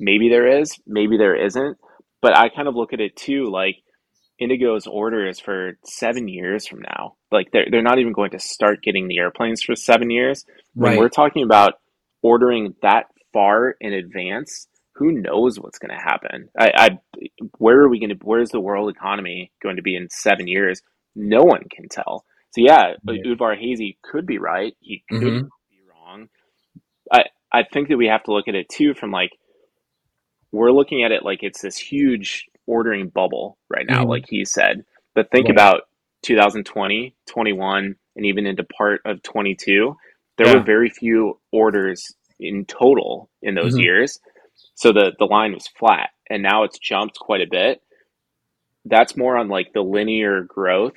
[0.00, 1.78] maybe there is, maybe there isn't.
[2.22, 3.76] But I kind of look at it too, like
[4.40, 7.16] Indigo's order is for seven years from now.
[7.30, 10.44] Like they're they're not even going to start getting the airplanes for seven years.
[10.74, 10.90] Right.
[10.90, 11.74] When we're talking about
[12.22, 16.48] ordering that far in advance, who knows what's going to happen?
[16.58, 16.88] I, I,
[17.58, 18.24] where are we going to?
[18.24, 20.82] Where's the world economy going to be in seven years?
[21.14, 22.24] No one can tell.
[22.52, 23.22] So yeah, yeah.
[23.26, 24.74] Udvar Hazy could be right.
[24.80, 25.46] He could mm-hmm.
[25.70, 26.28] be wrong.
[27.12, 29.30] I I think that we have to look at it too from like
[30.54, 34.10] we're looking at it like it's this huge ordering bubble right now, mm-hmm.
[34.10, 34.84] like he said.
[35.14, 35.54] But think right.
[35.54, 35.82] about
[36.22, 39.96] 2020, 21, and even into part of 22.
[40.36, 40.54] There yeah.
[40.54, 43.82] were very few orders in total in those mm-hmm.
[43.82, 44.20] years.
[44.74, 47.82] So the, the line was flat and now it's jumped quite a bit.
[48.84, 50.96] That's more on like the linear growth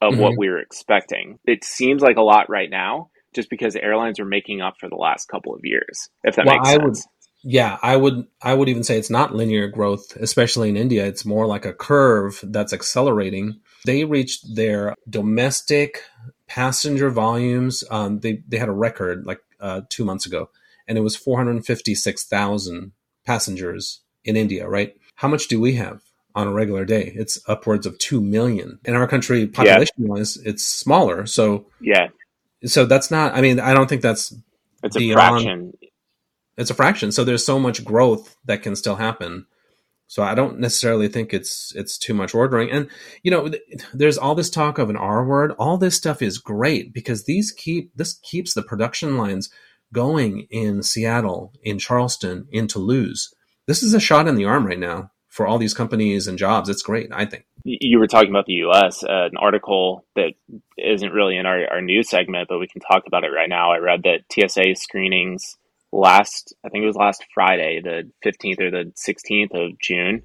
[0.00, 0.22] of mm-hmm.
[0.22, 1.38] what we were expecting.
[1.46, 4.96] It seems like a lot right now, just because airlines are making up for the
[4.96, 6.08] last couple of years.
[6.24, 6.80] If that well, makes sense.
[6.80, 6.96] I would,
[7.48, 8.26] yeah, I would.
[8.42, 11.06] I would even say it's not linear growth, especially in India.
[11.06, 13.60] It's more like a curve that's accelerating.
[13.84, 16.02] They reached their domestic
[16.48, 17.84] passenger volumes.
[17.88, 20.50] Um, they they had a record like uh, two months ago,
[20.88, 22.90] and it was four hundred fifty six thousand
[23.24, 24.68] passengers in India.
[24.68, 24.96] Right?
[25.14, 26.02] How much do we have?
[26.34, 27.14] on a regular day.
[27.14, 28.78] It's upwards of 2 million.
[28.84, 31.24] In our country, population wise, it's smaller.
[31.24, 32.08] So, yeah.
[32.66, 34.34] So that's not, I mean, I don't think that's.
[34.82, 35.72] It's a fraction.
[36.56, 37.12] It's a fraction.
[37.12, 39.46] So there's so much growth that can still happen.
[40.08, 42.70] So I don't necessarily think it's it's too much ordering.
[42.70, 42.88] And
[43.22, 43.50] you know,
[43.92, 45.52] there's all this talk of an R word.
[45.58, 49.50] All this stuff is great because these keep this keeps the production lines
[49.92, 53.32] going in Seattle, in Charleston, in Toulouse.
[53.66, 56.68] This is a shot in the arm right now for all these companies and jobs.
[56.68, 57.44] It's great, I think.
[57.64, 59.02] You were talking about the U.S.
[59.02, 60.34] Uh, an article that
[60.78, 63.72] isn't really in our, our news segment, but we can talk about it right now.
[63.72, 65.58] I read that TSA screenings
[65.92, 70.22] last, I think it was last Friday, the 15th or the 16th of June,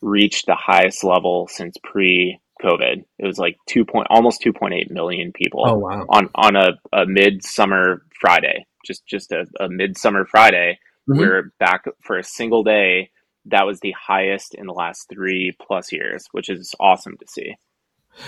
[0.00, 3.04] reached the highest level since pre COVID.
[3.18, 6.06] It was like two point almost 2.8 million people oh, wow.
[6.08, 8.66] on on a, a midsummer Friday.
[8.86, 10.78] Just just a, a midsummer Friday.
[11.08, 11.20] Mm-hmm.
[11.20, 13.10] We're back for a single day
[13.50, 17.54] that was the highest in the last three plus years, which is awesome to see.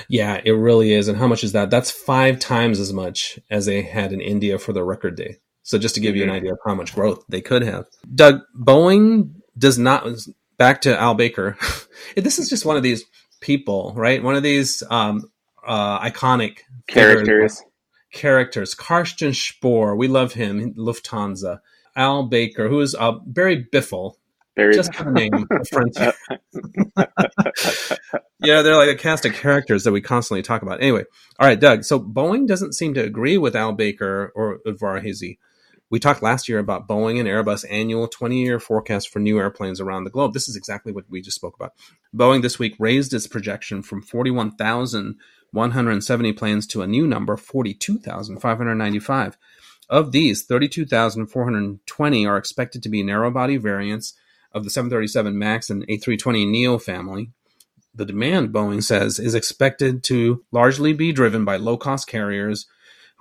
[0.08, 1.08] Yeah, it really is.
[1.08, 1.70] And how much is that?
[1.70, 5.38] That's five times as much as they had in India for the record day.
[5.70, 6.36] So just to give you an mm-hmm.
[6.36, 7.86] idea of how much growth they could have.
[8.12, 10.04] Doug, Boeing does not,
[10.58, 11.56] back to Al Baker,
[12.16, 13.04] this is just one of these
[13.40, 14.20] people, right?
[14.20, 15.30] One of these um,
[15.64, 17.58] uh, iconic characters.
[17.58, 17.62] Figures,
[18.12, 18.74] characters.
[18.74, 21.60] Karsten Spohr, we love him, Lufthansa.
[21.94, 24.14] Al Baker, who is uh, Barry Biffle,
[24.56, 26.12] Very just the name Frontier.
[28.40, 30.80] yeah, they're like a cast of characters that we constantly talk about.
[30.80, 31.04] Anyway,
[31.38, 31.84] all right, Doug.
[31.84, 35.38] So Boeing doesn't seem to agree with Al Baker or Varghese.
[35.90, 39.80] We talked last year about Boeing and Airbus annual 20 year forecast for new airplanes
[39.80, 40.32] around the globe.
[40.32, 41.72] This is exactly what we just spoke about.
[42.14, 49.36] Boeing this week raised its projection from 41,170 planes to a new number, 42,595.
[49.88, 54.14] Of these, 32,420 are expected to be narrow body variants
[54.52, 57.32] of the 737 MAX and A320 Neo family.
[57.92, 62.68] The demand, Boeing says, is expected to largely be driven by low cost carriers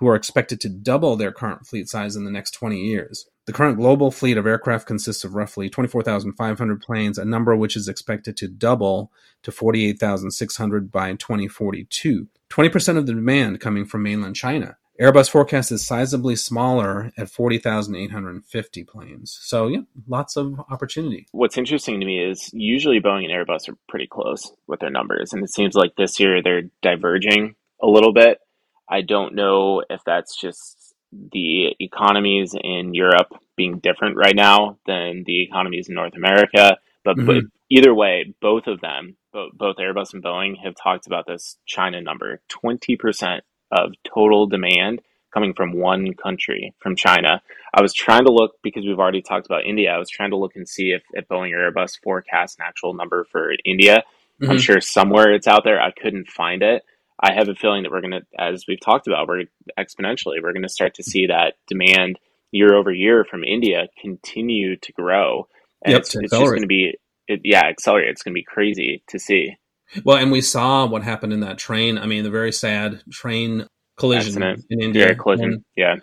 [0.00, 3.26] who are expected to double their current fleet size in the next 20 years.
[3.44, 7.86] The current global fleet of aircraft consists of roughly 24,500 planes, a number which is
[7.86, 12.28] expected to double to 48,600 by 2042.
[12.48, 14.78] 20% of the demand coming from mainland China.
[14.98, 19.38] Airbus forecast is sizably smaller at 40,850 planes.
[19.42, 21.26] So, yeah, lots of opportunity.
[21.32, 25.32] What's interesting to me is usually Boeing and Airbus are pretty close with their numbers.
[25.32, 28.40] And it seems like this year they're diverging a little bit.
[28.90, 35.22] I don't know if that's just the economies in Europe being different right now than
[35.26, 36.78] the economies in North America.
[37.04, 37.26] But, mm-hmm.
[37.26, 37.36] but
[37.70, 42.40] either way, both of them, both Airbus and Boeing, have talked about this China number
[42.64, 45.00] 20% of total demand
[45.32, 47.40] coming from one country, from China.
[47.72, 49.92] I was trying to look because we've already talked about India.
[49.92, 52.94] I was trying to look and see if, if Boeing or Airbus forecast an actual
[52.94, 54.02] number for India.
[54.42, 54.50] Mm-hmm.
[54.50, 55.80] I'm sure somewhere it's out there.
[55.80, 56.82] I couldn't find it.
[57.22, 59.44] I have a feeling that we're going to, as we've talked about, we're
[59.78, 62.18] exponentially, we're going to start to see that demand
[62.50, 65.46] year over year from India continue to grow.
[65.84, 66.94] And yep, it's, it's just going to be,
[67.28, 68.08] it, yeah, accelerate.
[68.08, 69.56] It's going to be crazy to see.
[70.04, 71.98] Well, and we saw what happened in that train.
[71.98, 73.66] I mean, the very sad train
[73.98, 74.66] collision Accident.
[74.70, 75.08] in India.
[75.08, 75.52] Yeah, collision.
[75.52, 75.96] And, yeah.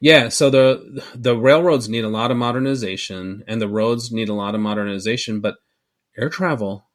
[0.00, 4.34] Yeah, so the the railroads need a lot of modernization, and the roads need a
[4.34, 5.40] lot of modernization.
[5.40, 5.54] But
[6.18, 6.90] air travel,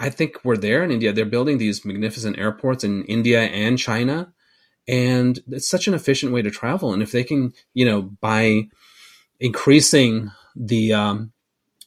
[0.00, 1.12] I think we're there in India.
[1.12, 4.32] They're building these magnificent airports in India and China,
[4.88, 6.92] and it's such an efficient way to travel.
[6.92, 8.68] And if they can, you know, by
[9.38, 11.32] increasing the um,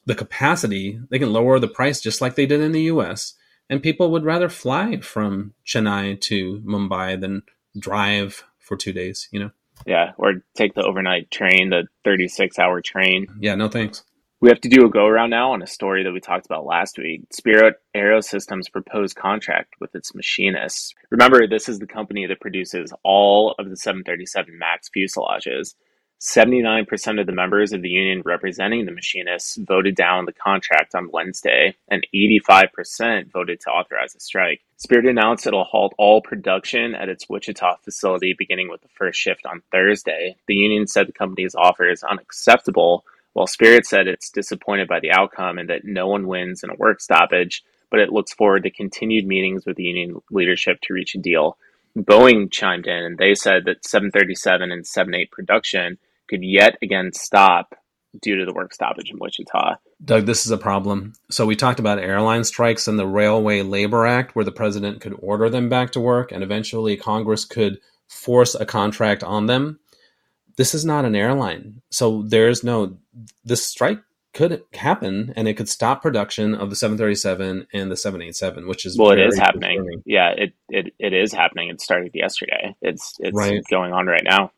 [0.06, 3.34] the capacity, they can lower the price just like they did in the U.S
[3.70, 7.44] and people would rather fly from Chennai to Mumbai than
[7.78, 9.28] drive for two days.
[9.32, 9.52] You know.
[9.86, 13.28] Yeah, or take the overnight train, the 36 hour train.
[13.40, 14.04] Yeah, no thanks.
[14.44, 16.66] We have to do a go around now on a story that we talked about
[16.66, 17.22] last week.
[17.32, 20.94] Spirit Aerosystems proposed contract with its machinists.
[21.12, 25.76] Remember, this is the company that produces all of the 737 MAX fuselages.
[26.20, 31.10] 79% of the members of the union representing the machinists voted down the contract on
[31.14, 34.60] Wednesday, and 85% voted to authorize a strike.
[34.76, 39.46] Spirit announced it'll halt all production at its Wichita facility beginning with the first shift
[39.46, 40.36] on Thursday.
[40.50, 45.12] The union said the company's offer is unacceptable, while Spirit said it's disappointed by the
[45.12, 48.72] outcome and that no one wins in a work stoppage, but it looks forward to
[48.72, 51.58] continued meetings with the union leadership to reach a deal.
[51.98, 57.76] Boeing chimed in and they said that 737 and 78 production could yet again stop
[58.22, 59.76] due to the work stoppage in Wichita.
[60.04, 61.14] Doug, this is a problem.
[61.32, 65.16] So we talked about airline strikes and the Railway Labor Act, where the president could
[65.20, 69.80] order them back to work and eventually Congress could force a contract on them.
[70.58, 71.82] This is not an airline.
[71.90, 72.98] So there's no,
[73.44, 74.00] this strike
[74.34, 78.98] could happen and it could stop production of the 737 and the 787 which is
[78.98, 80.02] well it is happening concerning.
[80.08, 83.62] yeah it, it it is happening it started yesterday it's it's right.
[83.70, 84.52] going on right now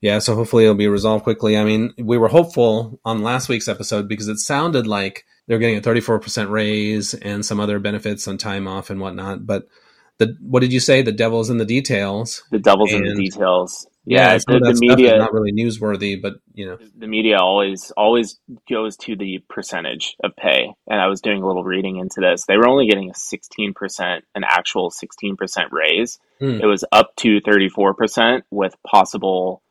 [0.00, 1.56] yeah, so hopefully it'll be resolved quickly.
[1.56, 5.78] I mean, we were hopeful on last week's episode because it sounded like they're getting
[5.78, 9.46] a 34% raise and some other benefits on time off and whatnot.
[9.46, 9.68] But
[10.18, 11.02] the what did you say?
[11.02, 12.44] The devil's in the details.
[12.50, 13.86] The devil's and, in the details.
[14.06, 18.38] Yeah, yeah the, the media not really newsworthy, but you know, the media always always
[18.70, 20.72] goes to the percentage of pay.
[20.86, 22.44] And I was doing a little reading into this.
[22.46, 26.18] They were only getting a 16%, an actual 16% raise.
[26.38, 26.60] Hmm.
[26.62, 29.62] It was up to 34% with possible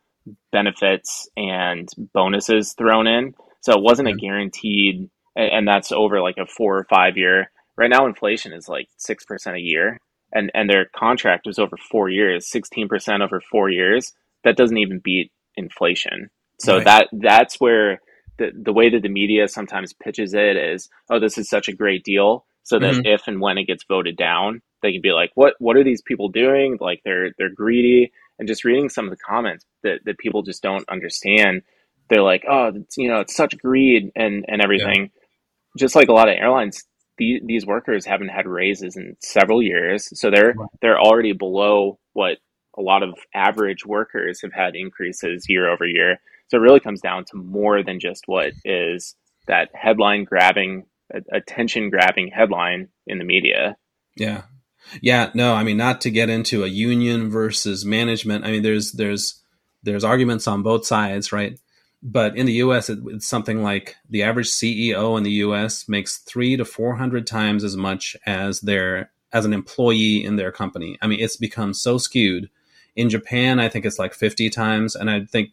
[0.52, 3.36] benefits and bonuses thrown in.
[3.62, 7.52] So it wasn't a guaranteed, and that's over like a four or five year.
[7.78, 10.00] Right now, inflation is like 6% a year,
[10.32, 14.14] and, and their contract was over four years, 16% over four years.
[14.46, 16.30] That doesn't even beat inflation.
[16.62, 16.86] So right.
[16.86, 18.00] that that's where
[18.38, 21.74] the, the way that the media sometimes pitches it is, oh, this is such a
[21.76, 22.46] great deal.
[22.64, 23.06] So that mm-hmm.
[23.06, 26.02] if and when it gets voted down, they can be like, what what are these
[26.02, 26.78] people doing?
[26.80, 30.62] Like they're they're greedy and just reading some of the comments that, that people just
[30.62, 31.62] don't understand
[32.10, 35.78] they're like oh it's, you know it's such greed and and everything yeah.
[35.78, 36.84] just like a lot of airlines
[37.18, 40.70] the, these workers haven't had raises in several years so they're right.
[40.82, 42.38] they're already below what
[42.78, 47.02] a lot of average workers have had increases year over year so it really comes
[47.02, 49.16] down to more than just what is
[49.48, 50.86] that headline grabbing,
[51.32, 53.78] attention grabbing headline in the media.
[54.16, 54.44] Yeah.
[55.02, 58.46] Yeah, no, I mean not to get into a union versus management.
[58.46, 59.42] I mean there's there's
[59.82, 61.60] there's arguments on both sides, right?
[62.04, 66.20] But in the US it, it's something like the average CEO in the US makes
[66.20, 71.00] 3 to 400 times as much as their as an employee in their company.
[71.02, 72.52] I mean it's become so skewed.
[72.96, 75.52] In Japan, I think it's like 50 times and I think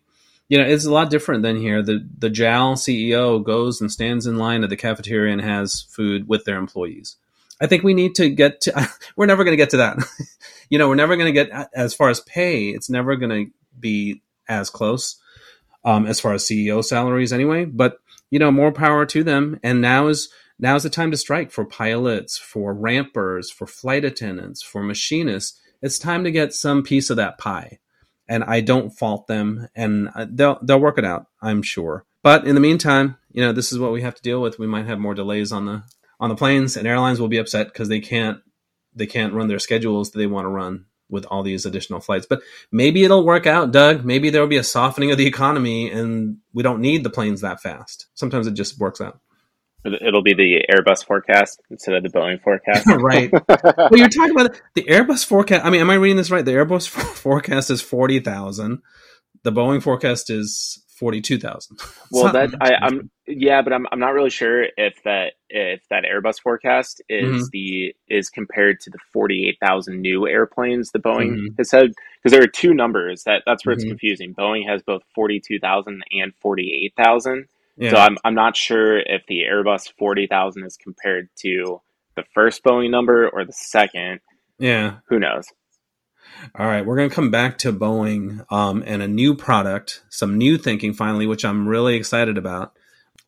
[0.49, 1.83] you know, it's a lot different than here.
[1.83, 6.29] The the JAL CEO goes and stands in line at the cafeteria and has food
[6.29, 7.17] with their employees.
[7.59, 8.91] I think we need to get to.
[9.17, 9.99] We're never going to get to that.
[10.69, 12.69] you know, we're never going to get as far as pay.
[12.69, 15.17] It's never going to be as close
[15.85, 17.65] um, as far as CEO salaries, anyway.
[17.65, 17.99] But
[18.31, 19.61] you know, more power to them.
[19.63, 20.29] And now is
[20.59, 25.61] now is the time to strike for pilots, for rampers, for flight attendants, for machinists.
[25.83, 27.81] It's time to get some piece of that pie
[28.29, 32.07] and I don't fault them, and uh, they'll they'll work it out, I'm sure.
[32.23, 34.59] But in the meantime, you know, this is what we have to deal with.
[34.59, 35.83] We might have more delays on the
[36.21, 38.39] on the planes, and airlines will be upset because they can't
[38.95, 42.27] they can't run their schedules that they want to run with all these additional flights.
[42.27, 44.05] But maybe it'll work out, Doug.
[44.05, 47.43] Maybe there will be a softening of the economy, and we don't need the planes
[47.43, 48.07] that fast.
[48.15, 49.21] Sometimes it just works out.
[49.85, 52.87] It'll be the Airbus forecast instead of the Boeing forecast.
[52.99, 53.33] right.
[53.33, 55.65] well, you're talking about the Airbus forecast.
[55.65, 56.45] I mean, am I reading this right?
[56.45, 58.81] The Airbus forecast is 40,000.
[59.43, 61.79] The Boeing forecast is 42,000.
[62.13, 66.05] Well, that I, am yeah, but I'm I'm not really sure if that if that
[66.05, 67.45] Airbus forecast is mm-hmm.
[67.51, 71.55] the is compared to the 48,000 new airplanes the Boeing mm-hmm.
[71.59, 71.91] has said
[72.23, 73.81] because there are two numbers that that's where mm-hmm.
[73.81, 74.33] it's confusing.
[74.33, 77.49] Boeing has both 42,000 and 48,000.
[77.83, 77.91] Yeah.
[77.91, 81.81] So I'm I'm not sure if the Airbus forty thousand is compared to
[82.15, 84.21] the first Boeing number or the second.
[84.57, 84.99] Yeah.
[85.09, 85.47] Who knows?
[86.55, 90.39] All right, we're going to come back to Boeing um, and a new product, some
[90.39, 92.73] new thinking finally, which I'm really excited about.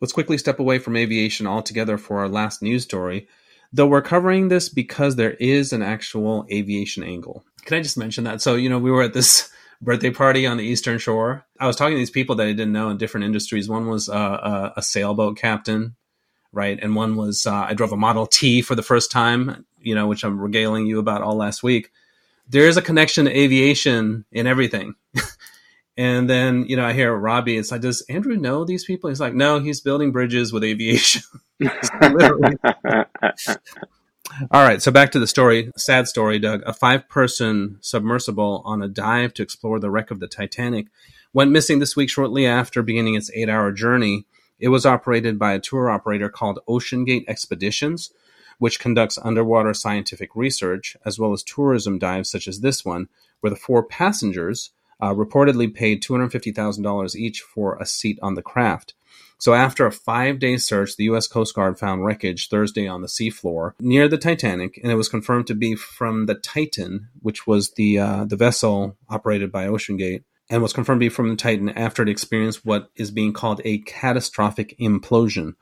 [0.00, 3.26] Let's quickly step away from aviation altogether for our last news story.
[3.72, 7.44] Though we're covering this because there is an actual aviation angle.
[7.64, 8.40] Can I just mention that?
[8.40, 9.50] So, you know, we were at this
[9.84, 11.44] birthday party on the Eastern Shore.
[11.60, 13.68] I was talking to these people that I didn't know in different industries.
[13.68, 15.94] One was uh, a, a, sailboat captain,
[16.52, 19.94] right, and one was uh, I drove a Model T for the first time, you
[19.94, 21.90] know, which I'm regaling you about all last week.
[22.48, 24.94] There is a connection to aviation in everything.
[25.96, 27.56] and then you know I hear Robbie.
[27.56, 29.10] It's like, does Andrew know these people?
[29.10, 31.22] He's like, no, he's building bridges with aviation.
[34.50, 35.70] All right, so back to the story.
[35.76, 36.62] Sad story, Doug.
[36.66, 40.88] A five person submersible on a dive to explore the wreck of the Titanic
[41.32, 44.24] went missing this week shortly after beginning its eight hour journey.
[44.58, 48.12] It was operated by a tour operator called OceanGate Expeditions,
[48.58, 53.08] which conducts underwater scientific research as well as tourism dives such as this one,
[53.40, 54.70] where the four passengers
[55.00, 58.94] uh, reportedly paid $250,000 each for a seat on the craft.
[59.38, 61.26] So after a five-day search, the U.S.
[61.26, 65.46] Coast Guard found wreckage Thursday on the seafloor near the Titanic, and it was confirmed
[65.48, 70.62] to be from the Titan, which was the uh, the vessel operated by OceanGate, and
[70.62, 73.78] was confirmed to be from the Titan after it experienced what is being called a
[73.78, 75.54] catastrophic implosion.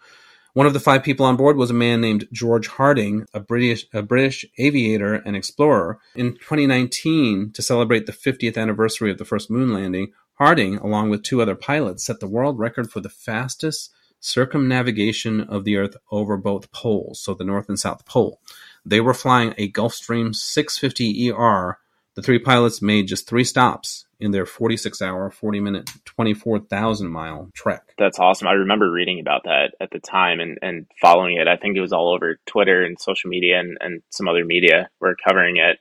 [0.55, 3.87] One of the five people on board was a man named George Harding, a British
[3.95, 5.99] a British aviator and explorer.
[6.15, 10.13] In 2019, to celebrate the 50th anniversary of the first moon landing,
[10.45, 15.63] Harding, along with two other pilots, set the world record for the fastest circumnavigation of
[15.63, 18.41] the Earth over both poles, so the North and South Pole.
[18.85, 21.79] They were flying a Gulfstream 650 ER.
[22.17, 27.49] The three pilots made just three stops in their 46 hour, 40 minute, 24,000 mile
[27.55, 27.95] trek.
[27.97, 28.49] That's awesome.
[28.49, 31.47] I remember reading about that at the time and, and following it.
[31.47, 34.91] I think it was all over Twitter and social media and, and some other media
[34.99, 35.79] were covering it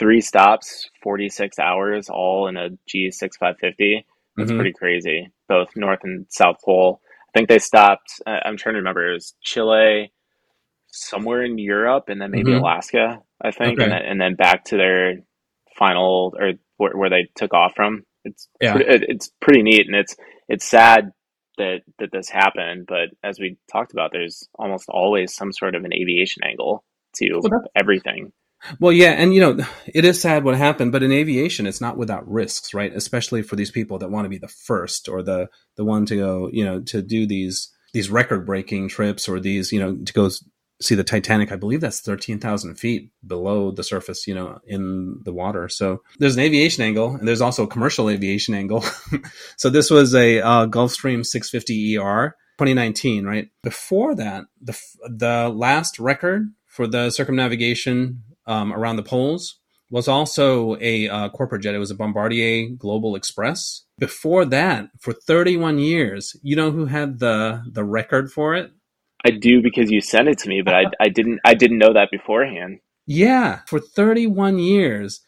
[0.00, 4.04] three stops, 46 hours, all in a G6550.
[4.36, 4.56] That's mm-hmm.
[4.56, 7.00] pretty crazy, both North and South Pole.
[7.28, 10.12] I think they stopped, I'm trying to remember, it was Chile,
[10.88, 12.60] somewhere in Europe, and then maybe mm-hmm.
[12.60, 13.84] Alaska, I think, okay.
[13.84, 15.18] and, then, and then back to their
[15.78, 18.04] final, or where, where they took off from.
[18.24, 18.74] It's yeah.
[18.74, 20.14] Pretty, it's pretty neat, and it's
[20.46, 21.12] it's sad
[21.56, 22.86] that that this happened.
[22.86, 26.84] But as we talked about, there's almost always some sort of an aviation angle
[27.14, 28.32] to well, everything.
[28.78, 31.96] Well, yeah, and you know, it is sad what happened, but in aviation, it's not
[31.96, 32.92] without risks, right?
[32.92, 36.16] Especially for these people that want to be the first or the the one to
[36.16, 40.12] go, you know, to do these these record breaking trips or these, you know, to
[40.12, 40.30] go
[40.80, 41.52] see the Titanic.
[41.52, 45.68] I believe that's thirteen thousand feet below the surface, you know, in the water.
[45.68, 48.84] So there's an aviation angle, and there's also a commercial aviation angle.
[49.56, 52.36] so this was a uh, Gulfstream 650 ER.
[52.58, 53.48] 2019, right?
[53.62, 60.76] Before that, the the last record for the circumnavigation um, around the poles was also
[60.80, 61.74] a uh, corporate jet.
[61.74, 63.84] It was a Bombardier Global Express.
[63.98, 68.72] Before that, for 31 years, you know who had the the record for it?
[69.24, 71.92] I do because you sent it to me, but I, I didn't I didn't know
[71.92, 72.80] that beforehand.
[73.06, 75.20] Yeah, for 31 years,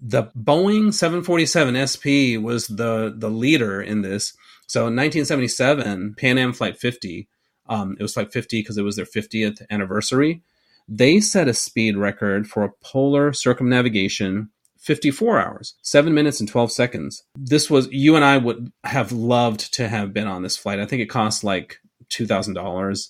[0.00, 2.06] the Boeing 747 SP
[2.40, 4.34] was the the leader in this.
[4.66, 7.28] So in 1977, Pan Am Flight 50,
[7.68, 10.42] um, it was Flight 50 because it was their 50th anniversary.
[10.88, 14.50] They set a speed record for a polar circumnavigation
[14.84, 17.22] 54 hours, 7 minutes and 12 seconds.
[17.34, 20.78] This was, you and I would have loved to have been on this flight.
[20.78, 21.80] I think it cost like
[22.10, 23.08] $2,000.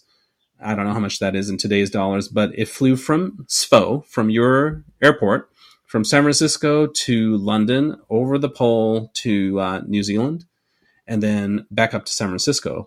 [0.63, 4.07] I don't know how much that is in today's dollars, but it flew from SFO,
[4.07, 5.51] from your airport,
[5.85, 10.45] from San Francisco to London, over the pole to uh, New Zealand,
[11.09, 12.87] and then back up to San Francisco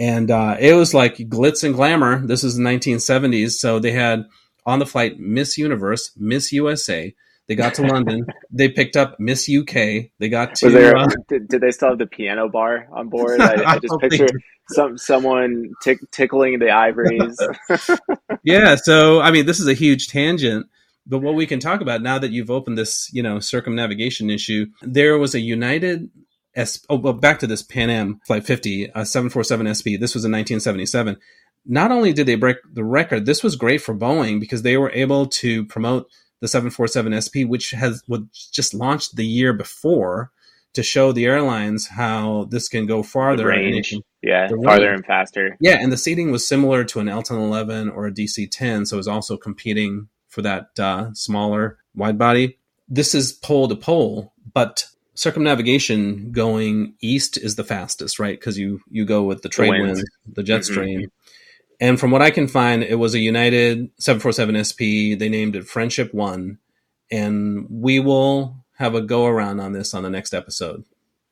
[0.00, 2.26] and uh, it was like glitz and glamour.
[2.26, 4.24] This is the 1970s, so they had
[4.64, 7.14] on the flight Miss Universe, Miss USA.
[7.46, 8.24] They got to London.
[8.50, 10.08] They picked up Miss UK.
[10.18, 10.70] They got to.
[10.70, 13.40] There, uh, did, did, they still have the piano bar on board?
[13.42, 14.28] I, I just picture
[14.70, 17.36] some someone tick, tickling the ivories.
[18.42, 18.76] yeah.
[18.76, 20.66] So I mean, this is a huge tangent.
[21.06, 24.66] But what we can talk about now that you've opened this, you know, circumnavigation issue,
[24.82, 26.08] there was a United
[26.60, 29.86] S- oh, well, back to this Pan Am Flight 50, uh, 747 SP.
[29.98, 31.16] This was in 1977.
[31.66, 34.90] Not only did they break the record, this was great for Boeing because they were
[34.92, 36.08] able to promote
[36.40, 40.32] the 747 SP, which has was just launched the year before
[40.72, 43.44] to show the airlines how this can go farther.
[43.44, 44.96] The range, can, yeah, the farther range.
[44.96, 45.56] and faster.
[45.60, 48.98] Yeah, and the seating was similar to an L-1011 or a DC 10, so it
[48.98, 52.58] was also competing for that uh, smaller wide body.
[52.88, 54.86] This is pole to pole, but
[55.20, 58.40] circumnavigation going east is the fastest, right?
[58.40, 60.72] Because you you go with the trade the wind, the jet mm-hmm.
[60.72, 61.12] stream.
[61.78, 64.80] And from what I can find, it was a United 747 SP.
[65.18, 66.58] They named it Friendship One,
[67.10, 70.84] and we will have a go around on this on the next episode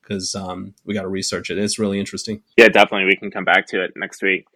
[0.02, 1.56] because um, we got to research it.
[1.56, 2.42] It's really interesting.
[2.58, 3.06] Yeah, definitely.
[3.06, 4.46] We can come back to it next week.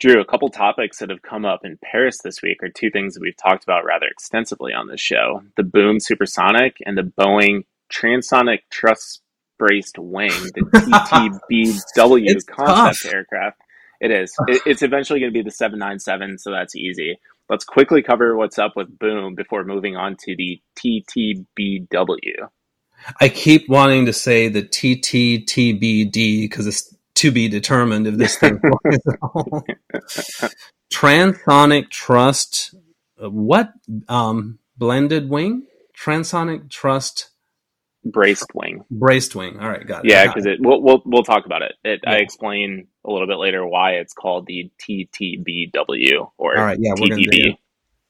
[0.00, 3.14] Drew, a couple topics that have come up in Paris this week are two things
[3.14, 7.64] that we've talked about rather extensively on this show the Boom Supersonic and the Boeing
[7.92, 9.20] transonic truss
[9.58, 10.60] braced wing, the
[11.96, 13.12] TTBW concept tough.
[13.12, 13.60] aircraft.
[14.00, 14.34] It is.
[14.48, 17.18] It, it's eventually going to be the 797, so that's easy.
[17.50, 22.48] Let's quickly cover what's up with Boom before moving on to the TTBW.
[23.20, 28.60] I keep wanting to say the TTTBD because it's to be determined if this thing
[28.84, 29.64] works at all.
[30.92, 32.74] Transonic Truss,
[33.22, 33.72] uh, what?
[34.08, 35.66] Um, blended wing?
[35.98, 37.30] Transonic Truss
[38.10, 38.84] braced wing.
[38.90, 39.58] Braced wing.
[39.58, 40.10] All right, got it.
[40.10, 40.58] Yeah, because it.
[40.60, 41.72] We'll, we'll we'll talk about it.
[41.84, 42.12] it yeah.
[42.12, 46.92] I explain a little bit later why it's called the TTBW or All right, yeah,
[46.94, 47.00] TTB.
[47.00, 47.54] We're dig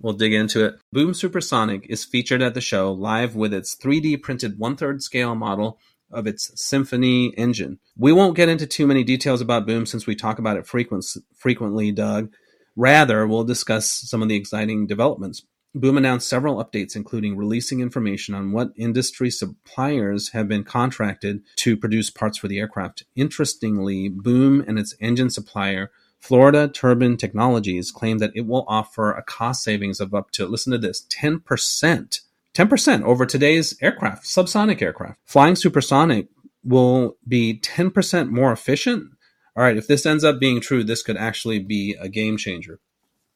[0.01, 0.77] we'll dig into it.
[0.93, 5.35] Boom Supersonic is featured at the show live with its 3D printed one third scale
[5.35, 5.79] model
[6.11, 7.79] of its Symphony engine.
[7.97, 11.05] We won't get into too many details about Boom since we talk about it frequent,
[11.37, 12.33] frequently, Doug.
[12.77, 15.43] Rather, we'll discuss some of the exciting developments.
[15.75, 21.77] Boom announced several updates, including releasing information on what industry suppliers have been contracted to
[21.77, 23.05] produce parts for the aircraft.
[23.15, 29.23] Interestingly, Boom and its engine supplier, Florida Turbine Technologies, claim that it will offer a
[29.23, 32.21] cost savings of up to, listen to this, 10%.
[32.55, 35.19] 10% over today's aircraft, subsonic aircraft.
[35.27, 36.29] Flying supersonic
[36.65, 39.11] will be 10% more efficient.
[39.55, 42.81] All right, if this ends up being true, this could actually be a game changer.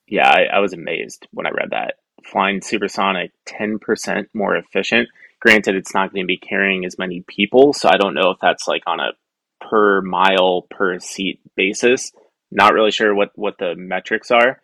[0.09, 5.09] Yeah, I, I was amazed when I read that flying supersonic 10% more efficient.
[5.41, 8.39] Granted, it's not going to be carrying as many people, so I don't know if
[8.41, 9.13] that's like on a
[9.61, 12.13] per mile per seat basis.
[12.51, 14.61] Not really sure what, what the metrics are.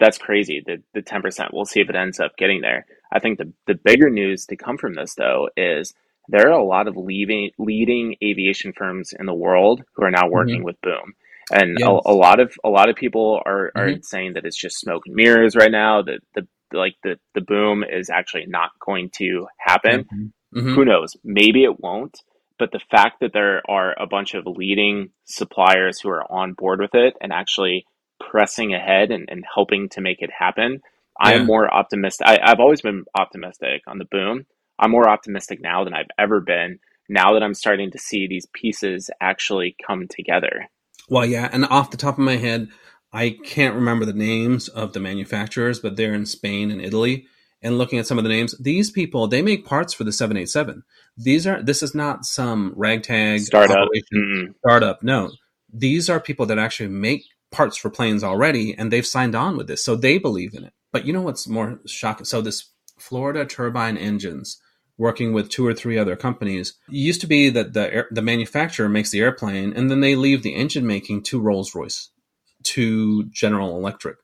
[0.00, 0.62] That's crazy.
[0.64, 1.52] The the 10%.
[1.52, 2.86] We'll see if it ends up getting there.
[3.12, 5.94] I think the, the bigger news to come from this though is
[6.28, 10.28] there are a lot of leading leading aviation firms in the world who are now
[10.28, 10.64] working mm-hmm.
[10.64, 11.14] with Boom
[11.50, 11.88] and yes.
[11.88, 14.02] a, a, lot of a lot of people are, are mm-hmm.
[14.02, 17.84] saying that it's just smoke and mirrors right now that the like the the boom
[17.84, 20.04] is actually not going to happen.
[20.04, 20.58] Mm-hmm.
[20.58, 20.74] mm-hmm.
[20.74, 21.16] Who knows?
[21.24, 22.20] Maybe it won't.
[22.58, 26.80] But the fact that there are a bunch of leading suppliers who are on board
[26.80, 27.86] with it and actually
[28.18, 31.30] pressing ahead and, and helping to make it happen, yeah.
[31.30, 32.26] I am more optimistic.
[32.26, 34.46] I, I've always been optimistic on the boom.
[34.78, 36.80] I'm more optimistic now than I've ever been.
[37.08, 40.68] Now that I'm starting to see these pieces actually come together.
[41.08, 42.68] Well, yeah, and off the top of my head,
[43.12, 47.26] I can't remember the names of the manufacturers, but they're in Spain and Italy.
[47.60, 50.84] And looking at some of the names, these people they make parts for the 787.
[51.16, 53.88] These are this is not some ragtag startup.
[54.14, 54.52] Mm-hmm.
[54.58, 55.02] Startup.
[55.02, 55.32] No,
[55.72, 59.66] these are people that actually make parts for planes already, and they've signed on with
[59.66, 60.72] this, so they believe in it.
[60.92, 62.26] But you know what's more shocking?
[62.26, 64.60] So this Florida Turbine Engines,
[64.98, 66.74] working with two or three other companies.
[66.88, 70.16] It used to be that the air, the manufacturer makes the airplane, and then they
[70.16, 72.10] leave the engine making to Rolls Royce,
[72.74, 74.16] to General Electric.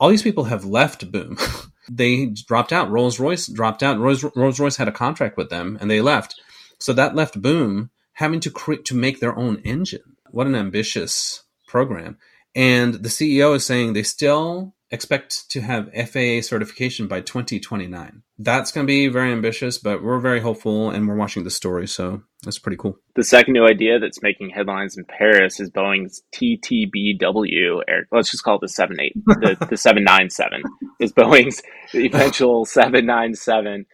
[0.00, 1.38] All these people have left Boom.
[1.90, 2.90] they dropped out.
[2.90, 3.98] Rolls Royce dropped out.
[3.98, 6.40] Rolls Royce had a contract with them, and they left.
[6.78, 10.16] So that left Boom having to create to make their own engine.
[10.30, 12.18] What an ambitious program!
[12.54, 18.22] And the CEO is saying they still expect to have FAA certification by 2029.
[18.38, 21.86] That's going to be very ambitious, but we're very hopeful and we're watching the story,
[21.88, 22.98] so that's pretty cool.
[23.14, 28.06] The second new idea that's making headlines in Paris is Boeing's TTBW air.
[28.10, 30.62] Let's just call it the 78, the, the 797
[31.00, 31.62] is Boeing's
[31.94, 33.86] eventual 797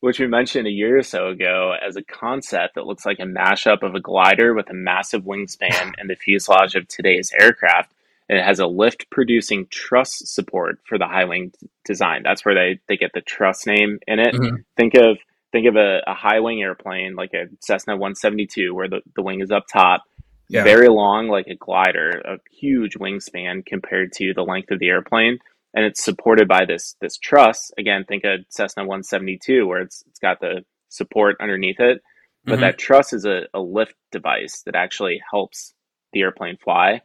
[0.00, 3.22] which we mentioned a year or so ago as a concept that looks like a
[3.22, 7.92] mashup of a glider with a massive wingspan and the fuselage of today's aircraft
[8.28, 11.52] and it has a lift producing truss support for the high wing
[11.84, 12.22] design.
[12.24, 14.34] That's where they, they get the truss name in it.
[14.34, 14.56] Mm-hmm.
[14.76, 15.18] Think of
[15.56, 19.40] think of a, a, high wing airplane like a Cessna 172 where the, the wing
[19.40, 20.02] is up top,
[20.48, 20.62] yeah.
[20.62, 25.38] very long like a glider, a huge wingspan compared to the length of the airplane.
[25.74, 27.70] And it's supported by this this truss.
[27.78, 32.02] Again, think of Cessna 172 where it's it's got the support underneath it.
[32.44, 32.60] But mm-hmm.
[32.62, 35.74] that truss is a, a lift device that actually helps
[36.12, 37.02] the airplane fly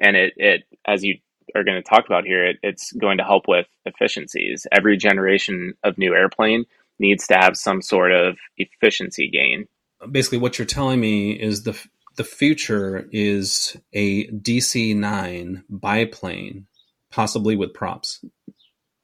[0.00, 1.18] and it it as you
[1.54, 4.66] are going to talk about here, it, it's going to help with efficiencies.
[4.72, 6.64] Every generation of new airplane
[6.98, 9.66] needs to have some sort of efficiency gain.
[10.10, 11.78] Basically, what you're telling me is the
[12.16, 16.66] the future is a DC nine biplane,
[17.10, 18.24] possibly with props.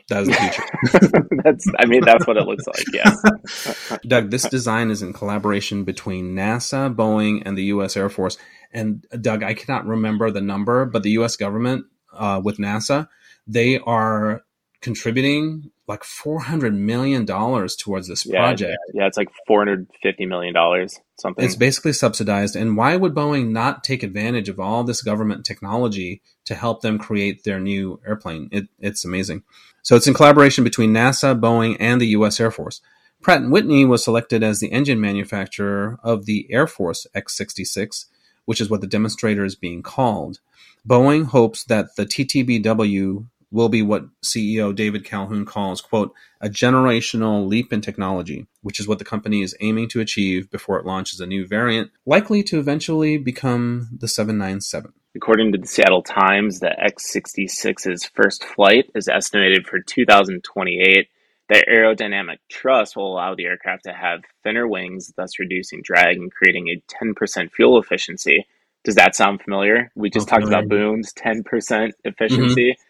[0.08, 1.28] That is the future.
[1.44, 2.84] that's, I mean, that's what it looks like.
[2.92, 3.96] Yeah.
[4.08, 7.96] Doug, this design is in collaboration between NASA, Boeing, and the U.S.
[7.96, 8.36] Air Force.
[8.72, 11.36] And Doug, I cannot remember the number, but the U.S.
[11.36, 13.08] government uh, with NASA,
[13.46, 14.42] they are
[14.80, 18.78] contributing like four hundred million dollars towards this yeah, project.
[18.94, 21.44] Yeah, it's like four hundred fifty million dollars, something.
[21.44, 22.56] It's basically subsidized.
[22.56, 26.98] And why would Boeing not take advantage of all this government technology to help them
[26.98, 28.48] create their new airplane?
[28.52, 29.42] It, it's amazing.
[29.82, 32.38] So it's in collaboration between NASA, Boeing, and the U.S.
[32.38, 32.80] Air Force.
[33.22, 38.06] Pratt & Whitney was selected as the engine manufacturer of the Air Force X66,
[38.46, 40.40] which is what the demonstrator is being called.
[40.88, 47.46] Boeing hopes that the TTBW will be what CEO David Calhoun calls, quote, a generational
[47.46, 51.20] leap in technology, which is what the company is aiming to achieve before it launches
[51.20, 54.92] a new variant, likely to eventually become the 797.
[55.16, 61.08] According to the Seattle Times, the X66's first flight is estimated for 2028
[61.50, 66.32] the aerodynamic truss will allow the aircraft to have thinner wings, thus reducing drag and
[66.32, 68.46] creating a 10% fuel efficiency.
[68.84, 69.90] Does that sound familiar?
[69.96, 72.70] We just talked about Boom's 10% efficiency.
[72.70, 72.80] Mm-hmm.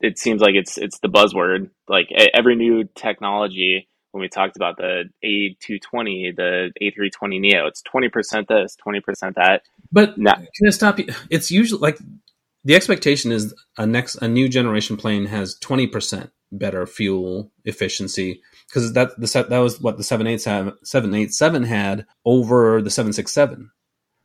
[0.00, 1.70] It seems like it's it's the buzzword.
[1.88, 8.46] Like every new technology, when we talked about the A220, the A320 Neo, it's 20%
[8.48, 9.62] this, 20% that.
[9.92, 11.08] But now, can I stop you?
[11.28, 11.98] It's usually like
[12.64, 18.92] the expectation is a next a new generation plane has 20% better fuel efficiency because
[18.94, 23.70] that the that was what the 787 had over the 767.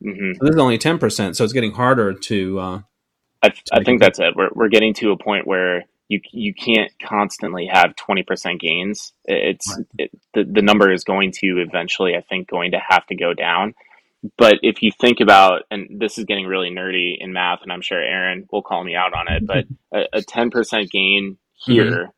[0.04, 0.32] Mm-hmm.
[0.34, 2.58] So this is only 10%, so it's getting harder to.
[2.58, 2.80] Uh,
[3.42, 4.34] I, I think that's it.
[4.34, 9.12] We're, we're getting to a point where you you can't constantly have 20% gains.
[9.24, 9.86] It's right.
[9.98, 13.34] it, the, the number is going to eventually, I think, going to have to go
[13.34, 13.74] down.
[14.38, 17.82] But if you think about, and this is getting really nerdy in math, and I'm
[17.82, 22.10] sure Aaron will call me out on it, but a, a 10% gain here mm-hmm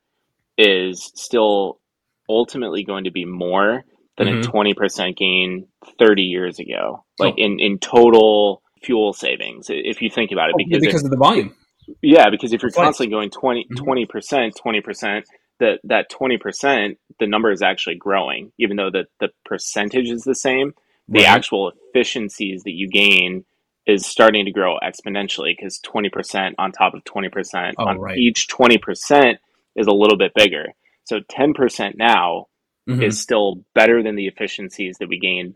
[0.58, 1.80] is still
[2.28, 3.84] ultimately going to be more
[4.18, 4.50] than mm-hmm.
[4.50, 7.42] a 20% gain 30 years ago like oh.
[7.42, 11.16] in, in total fuel savings if you think about it oh, because, because of the
[11.16, 11.54] volume
[12.02, 13.88] yeah because if you're constantly going 20 mm-hmm.
[13.88, 15.22] 20% 20%
[15.60, 20.34] that that 20% the number is actually growing even though the, the percentage is the
[20.34, 20.72] same
[21.08, 21.28] the right.
[21.28, 23.44] actual efficiencies that you gain
[23.86, 28.18] is starting to grow exponentially because 20% on top of 20% oh, on right.
[28.18, 29.38] each 20%
[29.74, 30.66] is a little bit bigger.
[31.04, 32.48] So 10% now
[32.88, 33.02] mm-hmm.
[33.02, 35.54] is still better than the efficiencies that we gained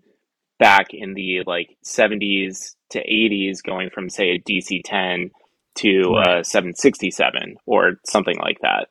[0.62, 5.32] back in the like 70s to 80s going from say a DC10
[5.74, 6.36] to right.
[6.36, 8.86] Uh, a 767 or something like that.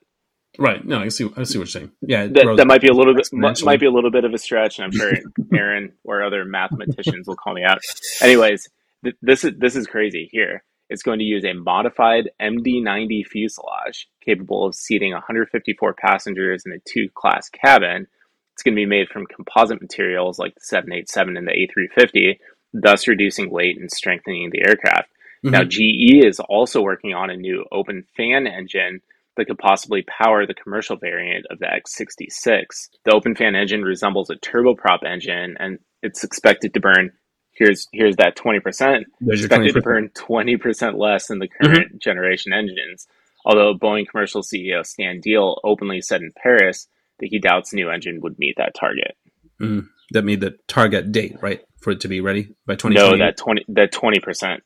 [0.60, 0.86] Right.
[0.86, 1.30] No, I see.
[1.38, 1.92] I see what you're saying.
[2.02, 4.38] Yeah, that, that might be a little bit might be a little bit of a
[4.38, 5.14] stretch, and I'm sure
[5.56, 7.80] Aaron or other mathematicians will call me out.
[8.22, 8.68] Anyways,
[9.06, 10.66] th- this is this is crazy here.
[10.90, 16.80] It's going to use a modified MD-90 fuselage capable of seating 154 passengers in a
[16.86, 18.08] two-class cabin.
[18.54, 22.40] It's going to be made from composite materials like the 787 and the A350,
[22.74, 25.10] thus reducing weight and strengthening the aircraft.
[25.44, 25.52] Mm-hmm.
[25.52, 29.02] Now, GE is also working on a new open fan engine
[29.38, 32.90] that could possibly power the commercial variant of the X66.
[33.06, 37.12] The open fan engine resembles a turboprop engine and it's expected to burn
[37.54, 39.74] here's here's that 20% There's expected 20%.
[39.74, 41.66] to burn 20% less than the mm-hmm.
[41.66, 41.98] current mm-hmm.
[42.00, 43.08] generation engines.
[43.46, 46.88] Although Boeing commercial CEO Stan Deal openly said in Paris
[47.22, 49.16] that he doubts new engine would meet that target.
[49.62, 52.96] Mm, that mean the target date, right, for it to be ready by 2020?
[52.96, 54.60] No, that 20 that 20%.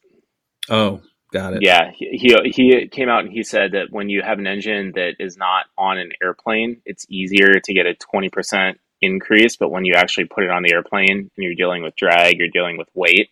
[0.70, 1.02] Oh,
[1.32, 1.60] got it.
[1.62, 5.16] Yeah, he he came out and he said that when you have an engine that
[5.20, 9.94] is not on an airplane, it's easier to get a 20% increase, but when you
[9.96, 13.30] actually put it on the airplane and you're dealing with drag, you're dealing with weight,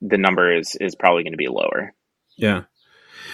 [0.00, 1.94] the number is is probably going to be lower.
[2.36, 2.62] Yeah.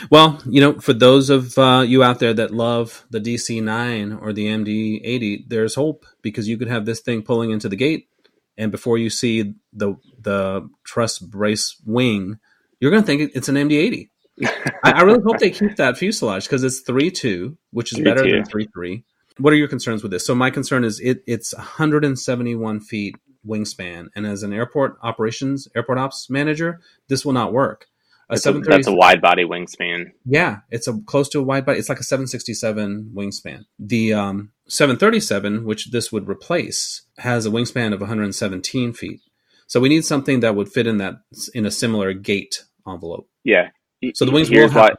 [0.08, 4.32] Well, you know, for those of uh, you out there that love the DC9 or
[4.32, 8.08] the MD80, there's hope because you could have this thing pulling into the gate,
[8.56, 12.38] and before you see the the truss brace wing,
[12.78, 14.08] you're going to think it's an MD80.
[14.82, 18.04] I, I, really hope they keep that fuselage because it's three two, which is three
[18.04, 18.30] better two.
[18.30, 19.04] than three three
[19.40, 20.26] what are your concerns with this?
[20.26, 25.98] So my concern is it it's 171 feet wingspan, and as an airport operations airport
[25.98, 27.86] ops manager, this will not work.
[28.30, 30.12] A that's, a, that's a wide body wingspan.
[30.24, 31.78] Yeah, it's a close to a wide body.
[31.78, 33.64] It's like a 767 wingspan.
[33.78, 39.20] The um, 737, which this would replace, has a wingspan of 117 feet.
[39.66, 41.14] So we need something that would fit in that
[41.54, 43.28] in a similar gate envelope.
[43.44, 43.70] Yeah.
[44.14, 44.96] So the wings Here's will have.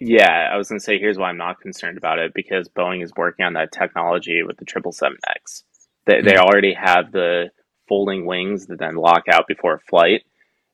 [0.00, 3.02] Yeah, I was going to say here's why I'm not concerned about it because Boeing
[3.02, 5.64] is working on that technology with the 777X.
[6.06, 6.26] They, mm-hmm.
[6.26, 7.50] they already have the
[7.88, 10.22] folding wings that then lock out before flight.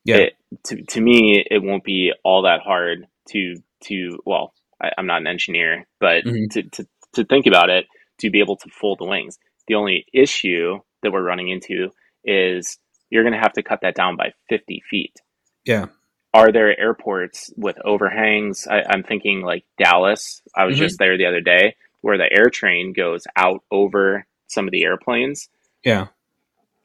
[0.04, 0.16] Yeah.
[0.16, 0.32] It,
[0.64, 5.20] to, to me, it won't be all that hard to, to well, I, am not
[5.20, 6.48] an engineer, but mm-hmm.
[6.52, 7.86] to, to, to think about it,
[8.20, 9.38] to be able to fold the wings.
[9.66, 11.90] The only issue that we're running into
[12.24, 12.78] is
[13.10, 15.16] you're going to have to cut that down by 50 feet.
[15.64, 15.86] Yeah
[16.34, 18.66] are there airports with overhangs?
[18.68, 20.42] I, am thinking like Dallas.
[20.54, 20.82] I was mm-hmm.
[20.82, 24.84] just there the other day where the air train goes out over some of the
[24.84, 25.48] airplanes.
[25.84, 26.08] Yeah.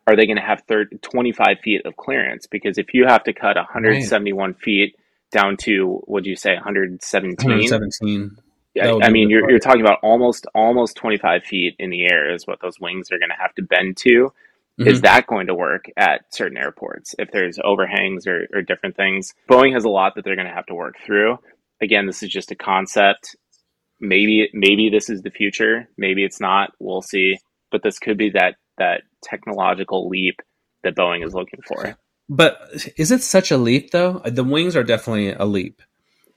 [0.10, 2.47] Are they going to have 30, 25 feet of clearance?
[2.47, 4.60] Because if you have to cut 171 right.
[4.60, 4.95] feet
[5.32, 7.47] down to, what do you say 117?
[7.47, 8.38] 117.
[8.82, 12.47] I, I mean, you're, you're talking about almost almost 25 feet in the air is
[12.47, 14.32] what those wings are going to have to bend to
[14.80, 14.89] Mm-hmm.
[14.89, 19.34] Is that going to work at certain airports if there's overhangs or, or different things?
[19.49, 21.38] Boeing has a lot that they're going to have to work through.
[21.82, 23.36] Again, this is just a concept.
[23.99, 25.89] Maybe maybe this is the future.
[25.97, 26.72] Maybe it's not.
[26.80, 27.38] We'll see.
[27.72, 30.42] But this could be that that technological leap
[30.84, 31.98] that Boeing is looking for.
[32.30, 32.60] But
[32.96, 34.22] is it such a leap though?
[34.26, 35.82] The wings are definitely a leap.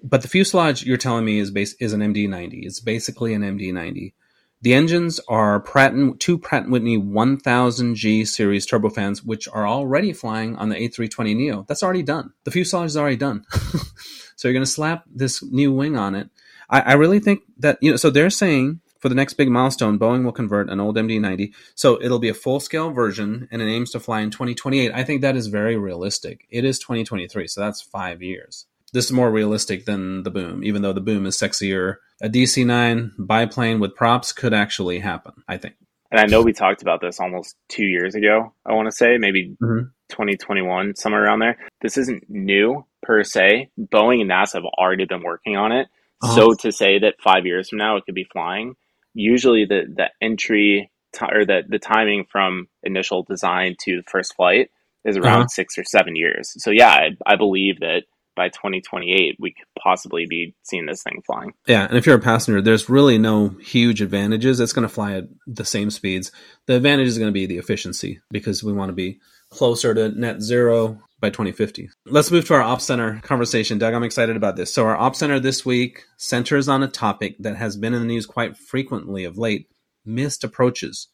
[0.02, 2.64] But the fuselage you're telling me is base is an MD90.
[2.64, 4.14] It's basically an MD90.
[4.62, 10.12] The engines are Pratt and, two Pratt & Whitney 1000G series turbofans, which are already
[10.12, 11.66] flying on the A320neo.
[11.66, 12.32] That's already done.
[12.44, 13.44] The fuselage is already done.
[14.36, 16.30] so you're going to slap this new wing on it.
[16.70, 17.96] I, I really think that you know.
[17.96, 21.52] So they're saying for the next big milestone, Boeing will convert an old MD-90.
[21.74, 24.92] So it'll be a full-scale version, and it aims to fly in 2028.
[24.94, 26.46] I think that is very realistic.
[26.48, 30.82] It is 2023, so that's five years this is more realistic than the boom, even
[30.82, 31.96] though the boom is sexier.
[32.20, 35.74] A DC 9 biplane with props could actually happen, I think.
[36.10, 39.16] And I know we talked about this almost two years ago, I want to say,
[39.18, 39.86] maybe mm-hmm.
[40.10, 41.56] 2021, somewhere around there.
[41.80, 43.70] This isn't new per se.
[43.80, 45.88] Boeing and NASA have already been working on it.
[46.22, 46.34] Uh-huh.
[46.34, 48.74] So to say that five years from now it could be flying,
[49.14, 54.34] usually the, the entry t- or the, the timing from initial design to the first
[54.34, 54.70] flight
[55.04, 55.48] is around uh-huh.
[55.48, 56.52] six or seven years.
[56.58, 58.04] So yeah, I, I believe that
[58.34, 61.52] by 2028 we could possibly be seeing this thing flying.
[61.66, 64.60] Yeah, and if you're a passenger, there's really no huge advantages.
[64.60, 66.32] It's going to fly at the same speeds.
[66.66, 69.20] The advantage is going to be the efficiency because we want to be
[69.52, 71.88] closer to net zero by 2050.
[72.06, 73.78] Let's move to our Ops Center conversation.
[73.78, 74.74] Doug, I'm excited about this.
[74.74, 78.06] So, our Ops Center this week centers on a topic that has been in the
[78.06, 79.68] news quite frequently of late
[80.04, 81.08] missed approaches.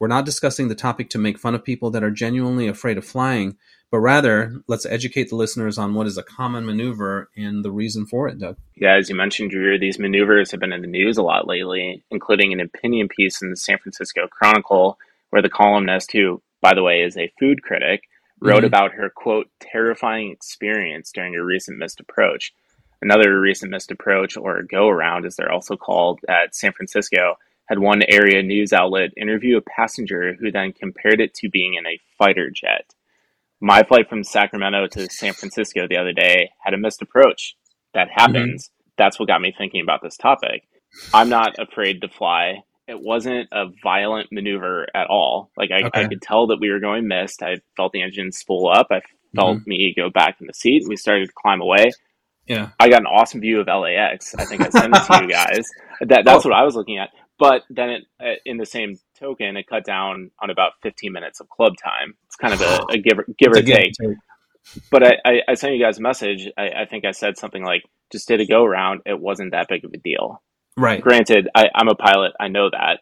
[0.00, 3.04] We're not discussing the topic to make fun of people that are genuinely afraid of
[3.04, 3.56] flying,
[3.92, 8.06] but rather let's educate the listeners on what is a common maneuver and the reason
[8.06, 8.56] for it, Doug.
[8.74, 12.02] Yeah, as you mentioned, Drew, these maneuvers have been in the news a lot lately,
[12.10, 14.98] including an opinion piece in the San Francisco Chronicle
[15.30, 18.04] where the columnist, who, by the way, is a food critic,
[18.40, 18.66] wrote mm-hmm.
[18.66, 22.54] about her quote terrifying experience during a recent missed approach.
[23.02, 27.34] Another recent missed approach, or go around as they're also called at San Francisco,
[27.66, 31.86] had one area news outlet interview a passenger who then compared it to being in
[31.86, 32.86] a fighter jet
[33.62, 37.56] my flight from Sacramento to San Francisco the other day had a missed approach.
[37.94, 38.20] That mm-hmm.
[38.20, 38.66] happens.
[38.66, 38.90] Mm-hmm.
[38.98, 40.64] That's what got me thinking about this topic.
[41.14, 42.64] I'm not afraid to fly.
[42.88, 45.50] It wasn't a violent maneuver at all.
[45.56, 46.04] Like I, okay.
[46.04, 47.42] I could tell that we were going missed.
[47.42, 48.88] I felt the engine spool up.
[48.90, 49.00] I
[49.34, 49.68] felt mm-hmm.
[49.68, 50.82] me go back in the seat.
[50.82, 51.90] And we started to climb away.
[52.46, 52.70] Yeah.
[52.80, 54.34] I got an awesome view of LAX.
[54.34, 55.64] I think I sent it to you guys.
[56.00, 56.48] That, that's oh.
[56.48, 57.10] what I was looking at.
[57.38, 61.48] But then it, in the same token, it cut down on about 15 minutes of
[61.48, 62.14] club time.
[62.26, 63.92] It's kind of a, a give, give or take.
[64.00, 64.16] take.
[64.90, 66.48] But I, I, I, sent you guys a message.
[66.56, 69.00] I, I think I said something like, just did a go around.
[69.06, 70.40] It wasn't that big of a deal.
[70.76, 71.02] Right.
[71.02, 72.32] Granted, I, I'm a pilot.
[72.40, 73.00] I know that.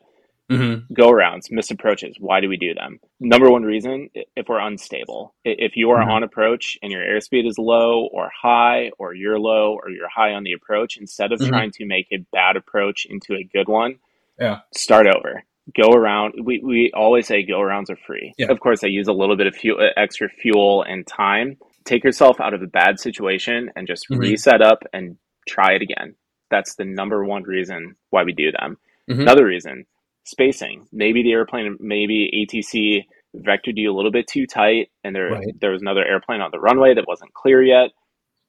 [0.51, 0.93] Mm-hmm.
[0.93, 2.16] Go arounds, missed approaches.
[2.18, 2.99] Why do we do them?
[3.21, 5.33] Number one reason if we're unstable.
[5.45, 6.11] If you are mm-hmm.
[6.11, 10.33] on approach and your airspeed is low or high, or you're low or you're high
[10.33, 11.51] on the approach, instead of mm-hmm.
[11.51, 14.01] trying to make a bad approach into a good one,
[14.41, 15.45] yeah, start over.
[15.81, 16.35] Go around.
[16.43, 18.35] We, we always say go arounds are free.
[18.37, 18.51] Yeah.
[18.51, 21.59] Of course, I use a little bit of fuel, extra fuel and time.
[21.85, 24.21] Take yourself out of a bad situation and just mm-hmm.
[24.21, 25.16] reset up and
[25.47, 26.16] try it again.
[26.51, 28.78] That's the number one reason why we do them.
[29.09, 29.22] Mm-hmm.
[29.22, 29.86] Another reason
[30.24, 30.86] spacing.
[30.92, 33.05] Maybe the airplane, maybe ATC
[33.36, 35.61] vectored you a little bit too tight, and there right.
[35.61, 37.90] there was another airplane on the runway that wasn't clear yet.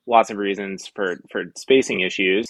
[0.08, 2.48] Lots of reasons for for spacing issues.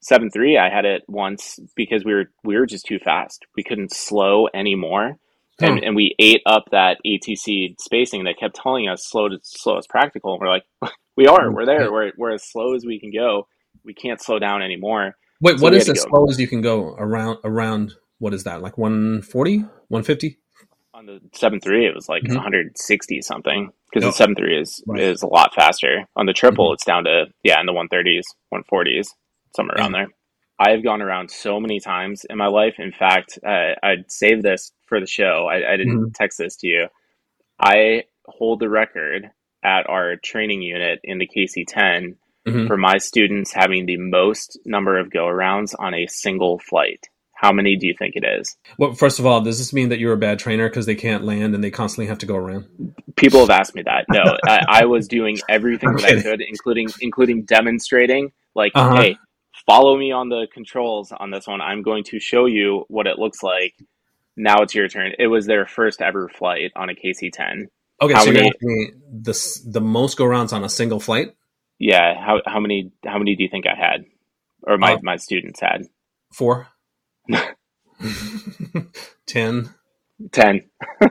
[0.00, 3.44] Seven three, I had it once because we were we were just too fast.
[3.56, 5.18] We couldn't slow anymore.
[5.58, 9.78] And, and we ate up that ATC spacing that kept telling us slow to slow
[9.78, 10.32] as practical.
[10.32, 10.64] And we're like,
[11.16, 13.48] we are, we're there, we're, we're as slow as we can go.
[13.86, 15.16] We can't slow down anymore.
[15.40, 18.62] Wait, so what is as slow as you can go around around what is that
[18.62, 20.38] like 140 150
[20.94, 22.34] on the 7.3 it was like mm-hmm.
[22.36, 24.26] 160 something because oh.
[24.26, 25.00] the 7.3 is right.
[25.00, 26.74] is a lot faster on the triple mm-hmm.
[26.74, 28.22] it's down to yeah in the 130s
[28.52, 29.08] 140s
[29.54, 30.08] somewhere around there
[30.58, 34.42] i have gone around so many times in my life in fact uh, i'd save
[34.42, 36.12] this for the show i, I didn't mm-hmm.
[36.14, 36.86] text this to you
[37.60, 39.30] i hold the record
[39.62, 42.16] at our training unit in the kc10
[42.46, 42.66] mm-hmm.
[42.66, 47.52] for my students having the most number of go arounds on a single flight how
[47.52, 48.56] many do you think it is?
[48.78, 51.22] Well, first of all, does this mean that you're a bad trainer because they can't
[51.22, 52.66] land and they constantly have to go around?
[53.14, 54.06] People have asked me that.
[54.10, 58.32] No, I, I, was doing everything that I could, including including demonstrating.
[58.54, 59.02] Like, uh-huh.
[59.02, 59.18] hey,
[59.66, 61.60] follow me on the controls on this one.
[61.60, 63.74] I'm going to show you what it looks like.
[64.36, 65.12] Now it's your turn.
[65.18, 67.66] It was their first ever flight on a KC-10.
[68.00, 71.34] Okay, how so many, you're the the most go rounds on a single flight?
[71.78, 72.14] Yeah.
[72.14, 74.04] How how many how many do you think I had,
[74.62, 75.86] or my uh, my students had?
[76.32, 76.68] Four.
[79.26, 79.70] Ten.
[80.32, 80.62] 10.
[81.00, 81.10] in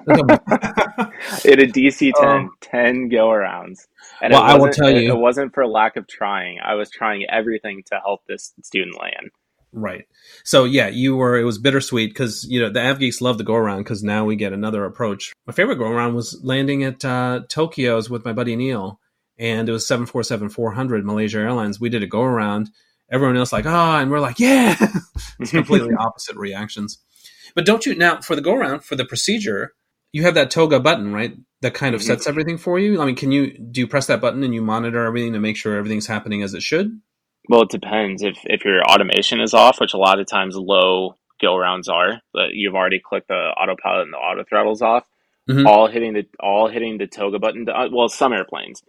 [1.59, 2.49] a DC 10, oh.
[2.61, 3.87] 10 go arounds.
[4.21, 6.59] And well, I will tell you, it wasn't for lack of trying.
[6.63, 9.29] I was trying everything to help this student land.
[9.71, 10.07] Right.
[10.45, 11.37] So yeah, you were.
[11.37, 14.23] It was bittersweet because you know the Av geeks love the go around because now
[14.23, 15.33] we get another approach.
[15.45, 19.01] My favorite go around was landing at uh, Tokyo's with my buddy Neil,
[19.37, 21.79] and it was seven four seven four hundred Malaysia Airlines.
[21.79, 22.69] We did a go around,
[23.11, 24.75] everyone else like ah, oh, and we're like yeah.
[25.39, 26.99] it's completely opposite reactions.
[27.53, 29.73] But don't you now for the go around for the procedure?
[30.11, 31.35] You have that toga button, right?
[31.61, 33.01] That kind of sets everything for you.
[33.01, 35.57] I mean, can you do you press that button and you monitor everything to make
[35.57, 37.01] sure everything's happening as it should?
[37.49, 38.23] Well, it depends.
[38.23, 42.21] If if your automation is off, which a lot of times low go arounds are,
[42.33, 45.05] but you've already clicked the autopilot and the auto throttles off.
[45.49, 45.67] Mm-hmm.
[45.67, 47.67] All hitting the all hitting the toga button.
[47.69, 48.81] Uh, well, some airplanes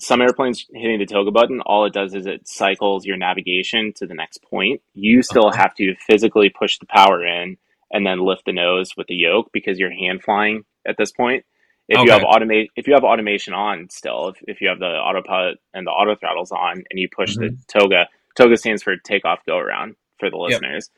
[0.00, 4.06] some airplanes hitting the toga button, all it does is it cycles your navigation to
[4.06, 4.80] the next point.
[4.94, 5.58] You still uh-huh.
[5.58, 7.56] have to physically push the power in
[7.92, 11.44] and then lift the nose with the yoke because you're hand flying at this point.
[11.88, 12.06] If okay.
[12.06, 15.58] you have automate, if you have automation on still, if, if you have the autopilot
[15.74, 17.56] and the auto throttles on, and you push mm-hmm.
[17.56, 20.88] the toga, toga stands for takeoff go around for the listeners.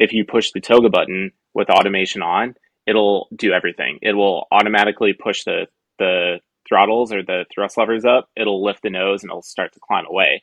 [0.00, 0.08] Yep.
[0.08, 2.56] If you push the toga button with automation on,
[2.86, 4.00] it'll do everything.
[4.02, 5.66] It will automatically push the
[5.98, 6.40] the
[6.70, 10.04] throttles or the thrust levers up, it'll lift the nose and it'll start to climb
[10.08, 10.42] away.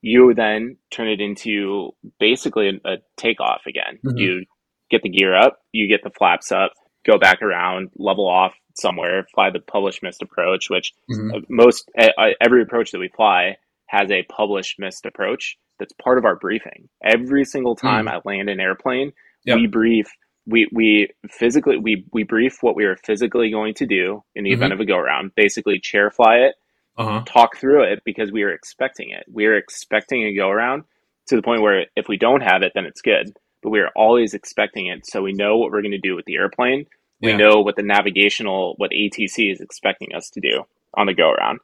[0.00, 3.98] You then turn it into basically a, takeoff again.
[4.04, 4.18] Mm-hmm.
[4.18, 4.44] You
[4.90, 6.72] get the gear up, you get the flaps up,
[7.06, 11.38] go back around, level off somewhere, fly the published missed approach, which mm-hmm.
[11.48, 12.08] most uh,
[12.40, 13.56] every approach that we fly
[13.86, 16.88] has a published missed approach that's part of our briefing.
[17.04, 18.28] Every single time mm-hmm.
[18.28, 19.12] I land an airplane,
[19.44, 19.58] yep.
[19.58, 20.08] we brief
[20.46, 24.50] we we physically we we brief what we are physically going to do in the
[24.50, 24.58] mm-hmm.
[24.58, 25.34] event of a go around.
[25.34, 26.54] Basically, chair fly it,
[26.96, 27.24] uh-huh.
[27.26, 29.24] talk through it because we are expecting it.
[29.30, 30.84] We are expecting a go around
[31.26, 33.36] to the point where if we don't have it, then it's good.
[33.62, 36.26] But we are always expecting it, so we know what we're going to do with
[36.26, 36.86] the airplane.
[37.22, 41.30] We know what the navigational, what ATC is expecting us to do on the go
[41.30, 41.60] around.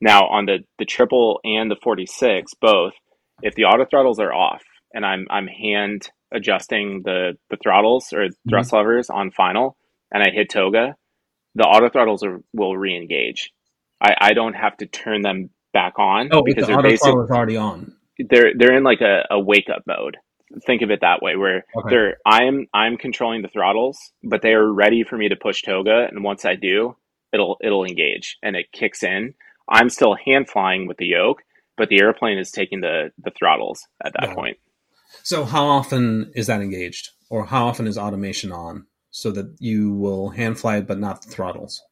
[0.00, 2.92] Now, on the the triple and the forty six, both,
[3.42, 4.62] if the auto throttles are off
[4.92, 8.50] and I'm I'm hand adjusting the the throttles or mm-hmm.
[8.50, 8.76] thrust mm-hmm.
[8.76, 9.76] levers on final
[10.12, 10.96] and I hit toga,
[11.54, 13.52] the auto throttles are, will re-engage.
[14.02, 17.56] I, I don't have to turn them back on oh, because the they're basically already
[17.56, 17.96] on.
[18.18, 20.16] They're they're in like a, a wake up mode.
[20.66, 21.90] Think of it that way, where okay.
[21.90, 26.06] they're I'm I'm controlling the throttles, but they are ready for me to push toga,
[26.10, 26.96] and once I do,
[27.32, 29.34] it'll it'll engage and it kicks in.
[29.68, 31.42] I'm still hand flying with the yoke,
[31.76, 34.56] but the airplane is taking the the throttles at that point.
[35.22, 39.92] So, how often is that engaged, or how often is automation on, so that you
[39.92, 41.82] will hand fly but not the throttles?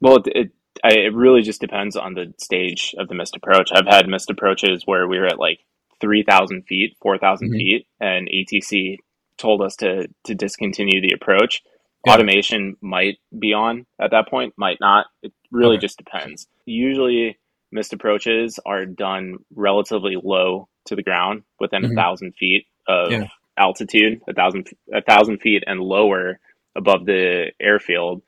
[0.00, 0.52] Well, it, it
[0.84, 3.70] it really just depends on the stage of the missed approach.
[3.72, 5.60] I've had missed approaches where we were at like
[6.00, 7.58] three thousand feet, four thousand mm mm-hmm.
[7.58, 8.98] feet, and ATC
[9.38, 11.62] told us to to discontinue the approach.
[12.04, 12.14] Yeah.
[12.14, 15.06] Automation might be on at that point, might not.
[15.22, 15.86] It really okay.
[15.86, 16.46] just depends.
[16.64, 17.38] Usually,
[17.72, 21.92] missed approaches are done relatively low to the ground, within mm-hmm.
[21.92, 23.28] a thousand feet of yeah.
[23.58, 26.38] altitude, a thousand a thousand feet and lower
[26.76, 28.22] above the airfield,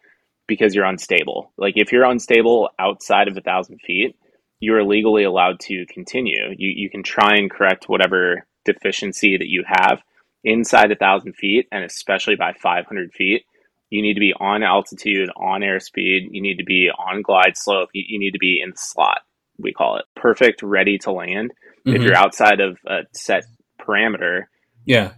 [0.47, 1.53] because you're unstable.
[1.57, 4.17] Like if you're unstable outside of a thousand feet,
[4.61, 6.55] you are legally allowed to continue.
[6.57, 10.03] You you can try and correct whatever deficiency that you have
[10.45, 13.45] inside a thousand feet, and especially by 500 feet.
[13.91, 16.29] You need to be on altitude, on airspeed.
[16.31, 17.89] You need to be on glide slope.
[17.95, 19.21] You, you need to be in the slot.
[19.59, 21.53] We call it perfect, ready to land.
[21.87, 21.97] Mm-hmm.
[21.97, 23.45] If you're outside of a set
[23.89, 24.45] parameter,
[24.85, 25.13] yeah,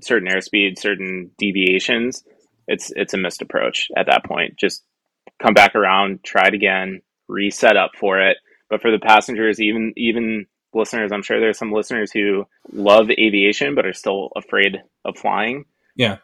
[0.00, 2.24] certain airspeed, certain deviations,
[2.68, 4.56] it's it's a missed approach at that point.
[4.56, 4.82] Just
[5.40, 8.38] come back around, try it again, reset up for it.
[8.68, 13.74] But for the passengers, even even listeners, I'm sure there's some listeners who love aviation
[13.74, 15.64] but are still afraid of flying.
[15.94, 16.18] Yeah,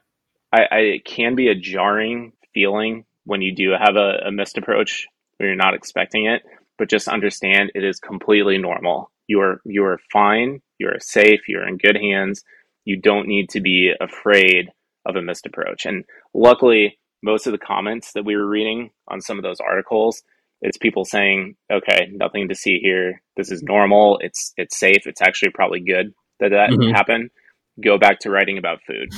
[0.53, 4.59] I, I it can be a jarring feeling when you do have a, a missed
[4.59, 6.43] approach when you're not expecting it.
[6.79, 9.12] But just understand it is completely normal.
[9.27, 10.61] You are you are fine.
[10.79, 11.49] You are safe.
[11.49, 12.43] You're in good hands.
[12.85, 14.71] You don't need to be afraid
[15.07, 15.87] of a missed approach.
[15.87, 16.05] And
[16.35, 20.23] luckily, most of the comments that we were reading on some of those articles,
[20.61, 23.23] it's people saying, "Okay, nothing to see here.
[23.37, 24.19] This is normal.
[24.21, 25.07] It's it's safe.
[25.07, 26.95] It's actually probably good that that mm-hmm.
[26.95, 27.31] happened."
[27.81, 29.13] Go back to writing about food.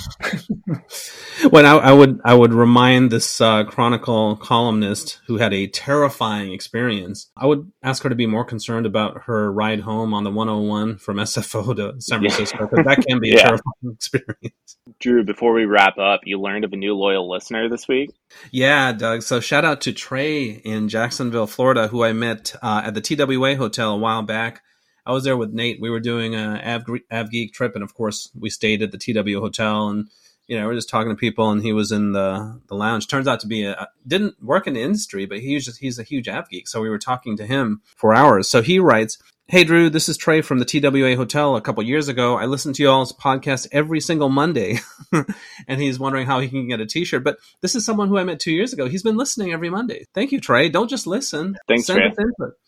[1.51, 6.53] when I, I, would I would remind this uh, Chronicle columnist who had a terrifying
[6.53, 10.31] experience, I would ask her to be more concerned about her ride home on the
[10.31, 13.37] 101 from SFO to San Francisco because that can be yeah.
[13.37, 14.77] a terrifying experience.
[15.01, 18.11] Drew, before we wrap up, you learned of a new loyal listener this week.
[18.51, 19.23] Yeah, Doug.
[19.23, 23.57] So shout out to Trey in Jacksonville, Florida, who I met uh, at the TWA
[23.57, 24.63] Hotel a while back.
[25.07, 25.81] I was there with Nate.
[25.81, 28.99] We were doing a Av, Av Geek trip, and of course, we stayed at the
[28.99, 30.09] TW Hotel, and
[30.47, 33.09] you know, we're just talking to people, and he was in the the lounge.
[33.09, 36.03] Turns out to be a didn't work in the industry, but he's just he's a
[36.03, 36.69] huge Av Geek.
[36.69, 38.49] So we were talking to him for hours.
[38.49, 41.55] So he writes, Hey Drew, this is Trey from the TWA Hotel.
[41.55, 44.79] A couple years ago, I listened to y'all's podcast every single Monday,
[45.69, 47.23] and he's wondering how he can get a T-shirt.
[47.23, 48.89] But this is someone who I met two years ago.
[48.89, 50.07] He's been listening every Monday.
[50.15, 50.71] Thank you, Trey.
[50.71, 51.59] Don't just listen.
[51.69, 52.25] Thanks, Send Trey.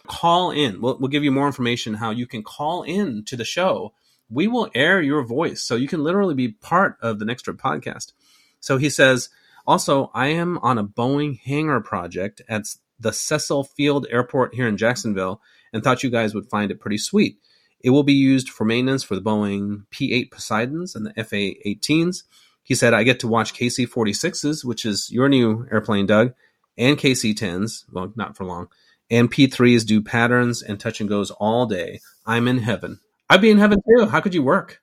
[0.07, 0.83] Call in.
[0.83, 3.95] We'll, we'll give you more information how you can call in to the show.
[4.29, 7.57] We will air your voice, so you can literally be part of the Next Trip
[7.57, 8.12] podcast.
[8.61, 9.31] So he says,
[9.66, 12.66] also, I am on a Boeing hangar project at
[13.01, 15.41] the Cecil Field Airport here in Jacksonville
[15.77, 17.37] and thought you guys would find it pretty sweet.
[17.81, 21.53] It will be used for maintenance for the Boeing P 8 Poseidons and the FA
[21.66, 22.22] 18s.
[22.62, 26.33] He said, I get to watch KC 46s, which is your new airplane, Doug,
[26.79, 27.85] and KC 10s.
[27.93, 28.68] Well, not for long.
[29.11, 32.01] And P3s do patterns and touch and goes all day.
[32.24, 33.01] I'm in heaven.
[33.29, 34.07] I'd be in heaven too.
[34.07, 34.81] How could you work?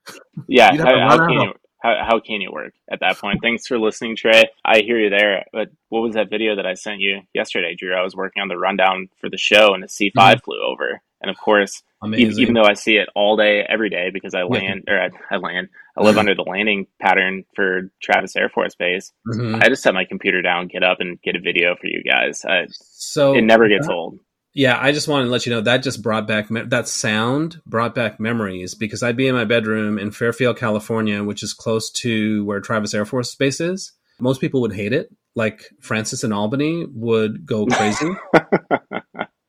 [0.48, 3.40] Yeah, how, how, can you, how, how can you work at that point?
[3.42, 4.46] Thanks for listening, Trey.
[4.64, 5.46] I hear you there.
[5.52, 7.94] But what was that video that I sent you yesterday, Drew?
[7.94, 10.40] I was working on the rundown for the show, and a C5 mm-hmm.
[10.40, 11.02] flew over.
[11.22, 14.44] And of course, even, even, though I see it all day, every day, because I
[14.44, 18.76] land or I, I land, I live under the landing pattern for Travis Air Force
[18.76, 19.14] Base.
[19.28, 19.62] Mm-hmm.
[19.62, 22.44] I just set my computer down, get up, and get a video for you guys.
[22.44, 24.20] I, so it never gets old.
[24.56, 27.60] Yeah, I just wanted to let you know that just brought back me- that sound
[27.66, 31.90] brought back memories because I'd be in my bedroom in Fairfield, California, which is close
[31.92, 33.94] to where Travis Air Force Base is.
[34.20, 35.10] Most people would hate it.
[35.36, 38.12] Like Francis and Albany would go crazy.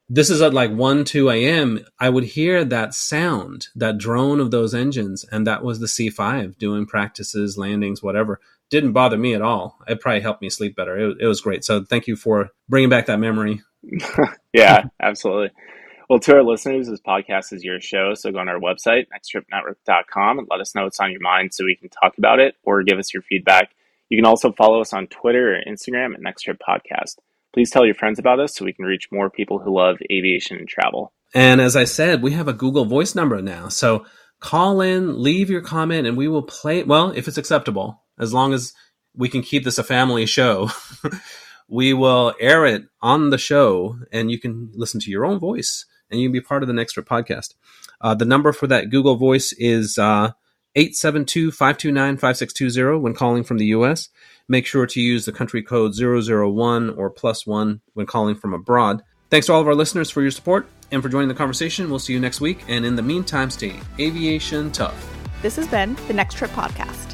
[0.08, 4.50] this is at like 1 2 a.m i would hear that sound that drone of
[4.50, 8.38] those engines and that was the c5 doing practices landings whatever
[8.68, 11.64] didn't bother me at all it probably helped me sleep better it, it was great
[11.64, 13.62] so thank you for bringing back that memory
[14.52, 15.50] yeah, absolutely.
[16.08, 18.14] Well, to our listeners, this podcast is your show.
[18.14, 21.64] So go on our website, nexttripnetwork.com, and let us know what's on your mind so
[21.64, 23.70] we can talk about it or give us your feedback.
[24.10, 27.16] You can also follow us on Twitter or Instagram at Next Trip Podcast.
[27.54, 30.58] Please tell your friends about us so we can reach more people who love aviation
[30.58, 31.12] and travel.
[31.34, 33.68] And as I said, we have a Google Voice number now.
[33.68, 34.04] So
[34.40, 36.86] call in, leave your comment, and we will play it.
[36.86, 38.74] Well, if it's acceptable, as long as
[39.16, 40.70] we can keep this a family show.
[41.74, 45.86] we will air it on the show and you can listen to your own voice
[46.08, 47.54] and you can be part of the Next Trip podcast.
[48.00, 50.30] Uh, the number for that Google voice is uh,
[50.76, 54.08] 872-529-5620 when calling from the U.S.
[54.46, 59.02] Make sure to use the country code 001 or plus one when calling from abroad.
[59.30, 61.90] Thanks to all of our listeners for your support and for joining the conversation.
[61.90, 62.62] We'll see you next week.
[62.68, 65.12] And in the meantime, stay aviation tough.
[65.42, 67.13] This has been the Next Trip Podcast.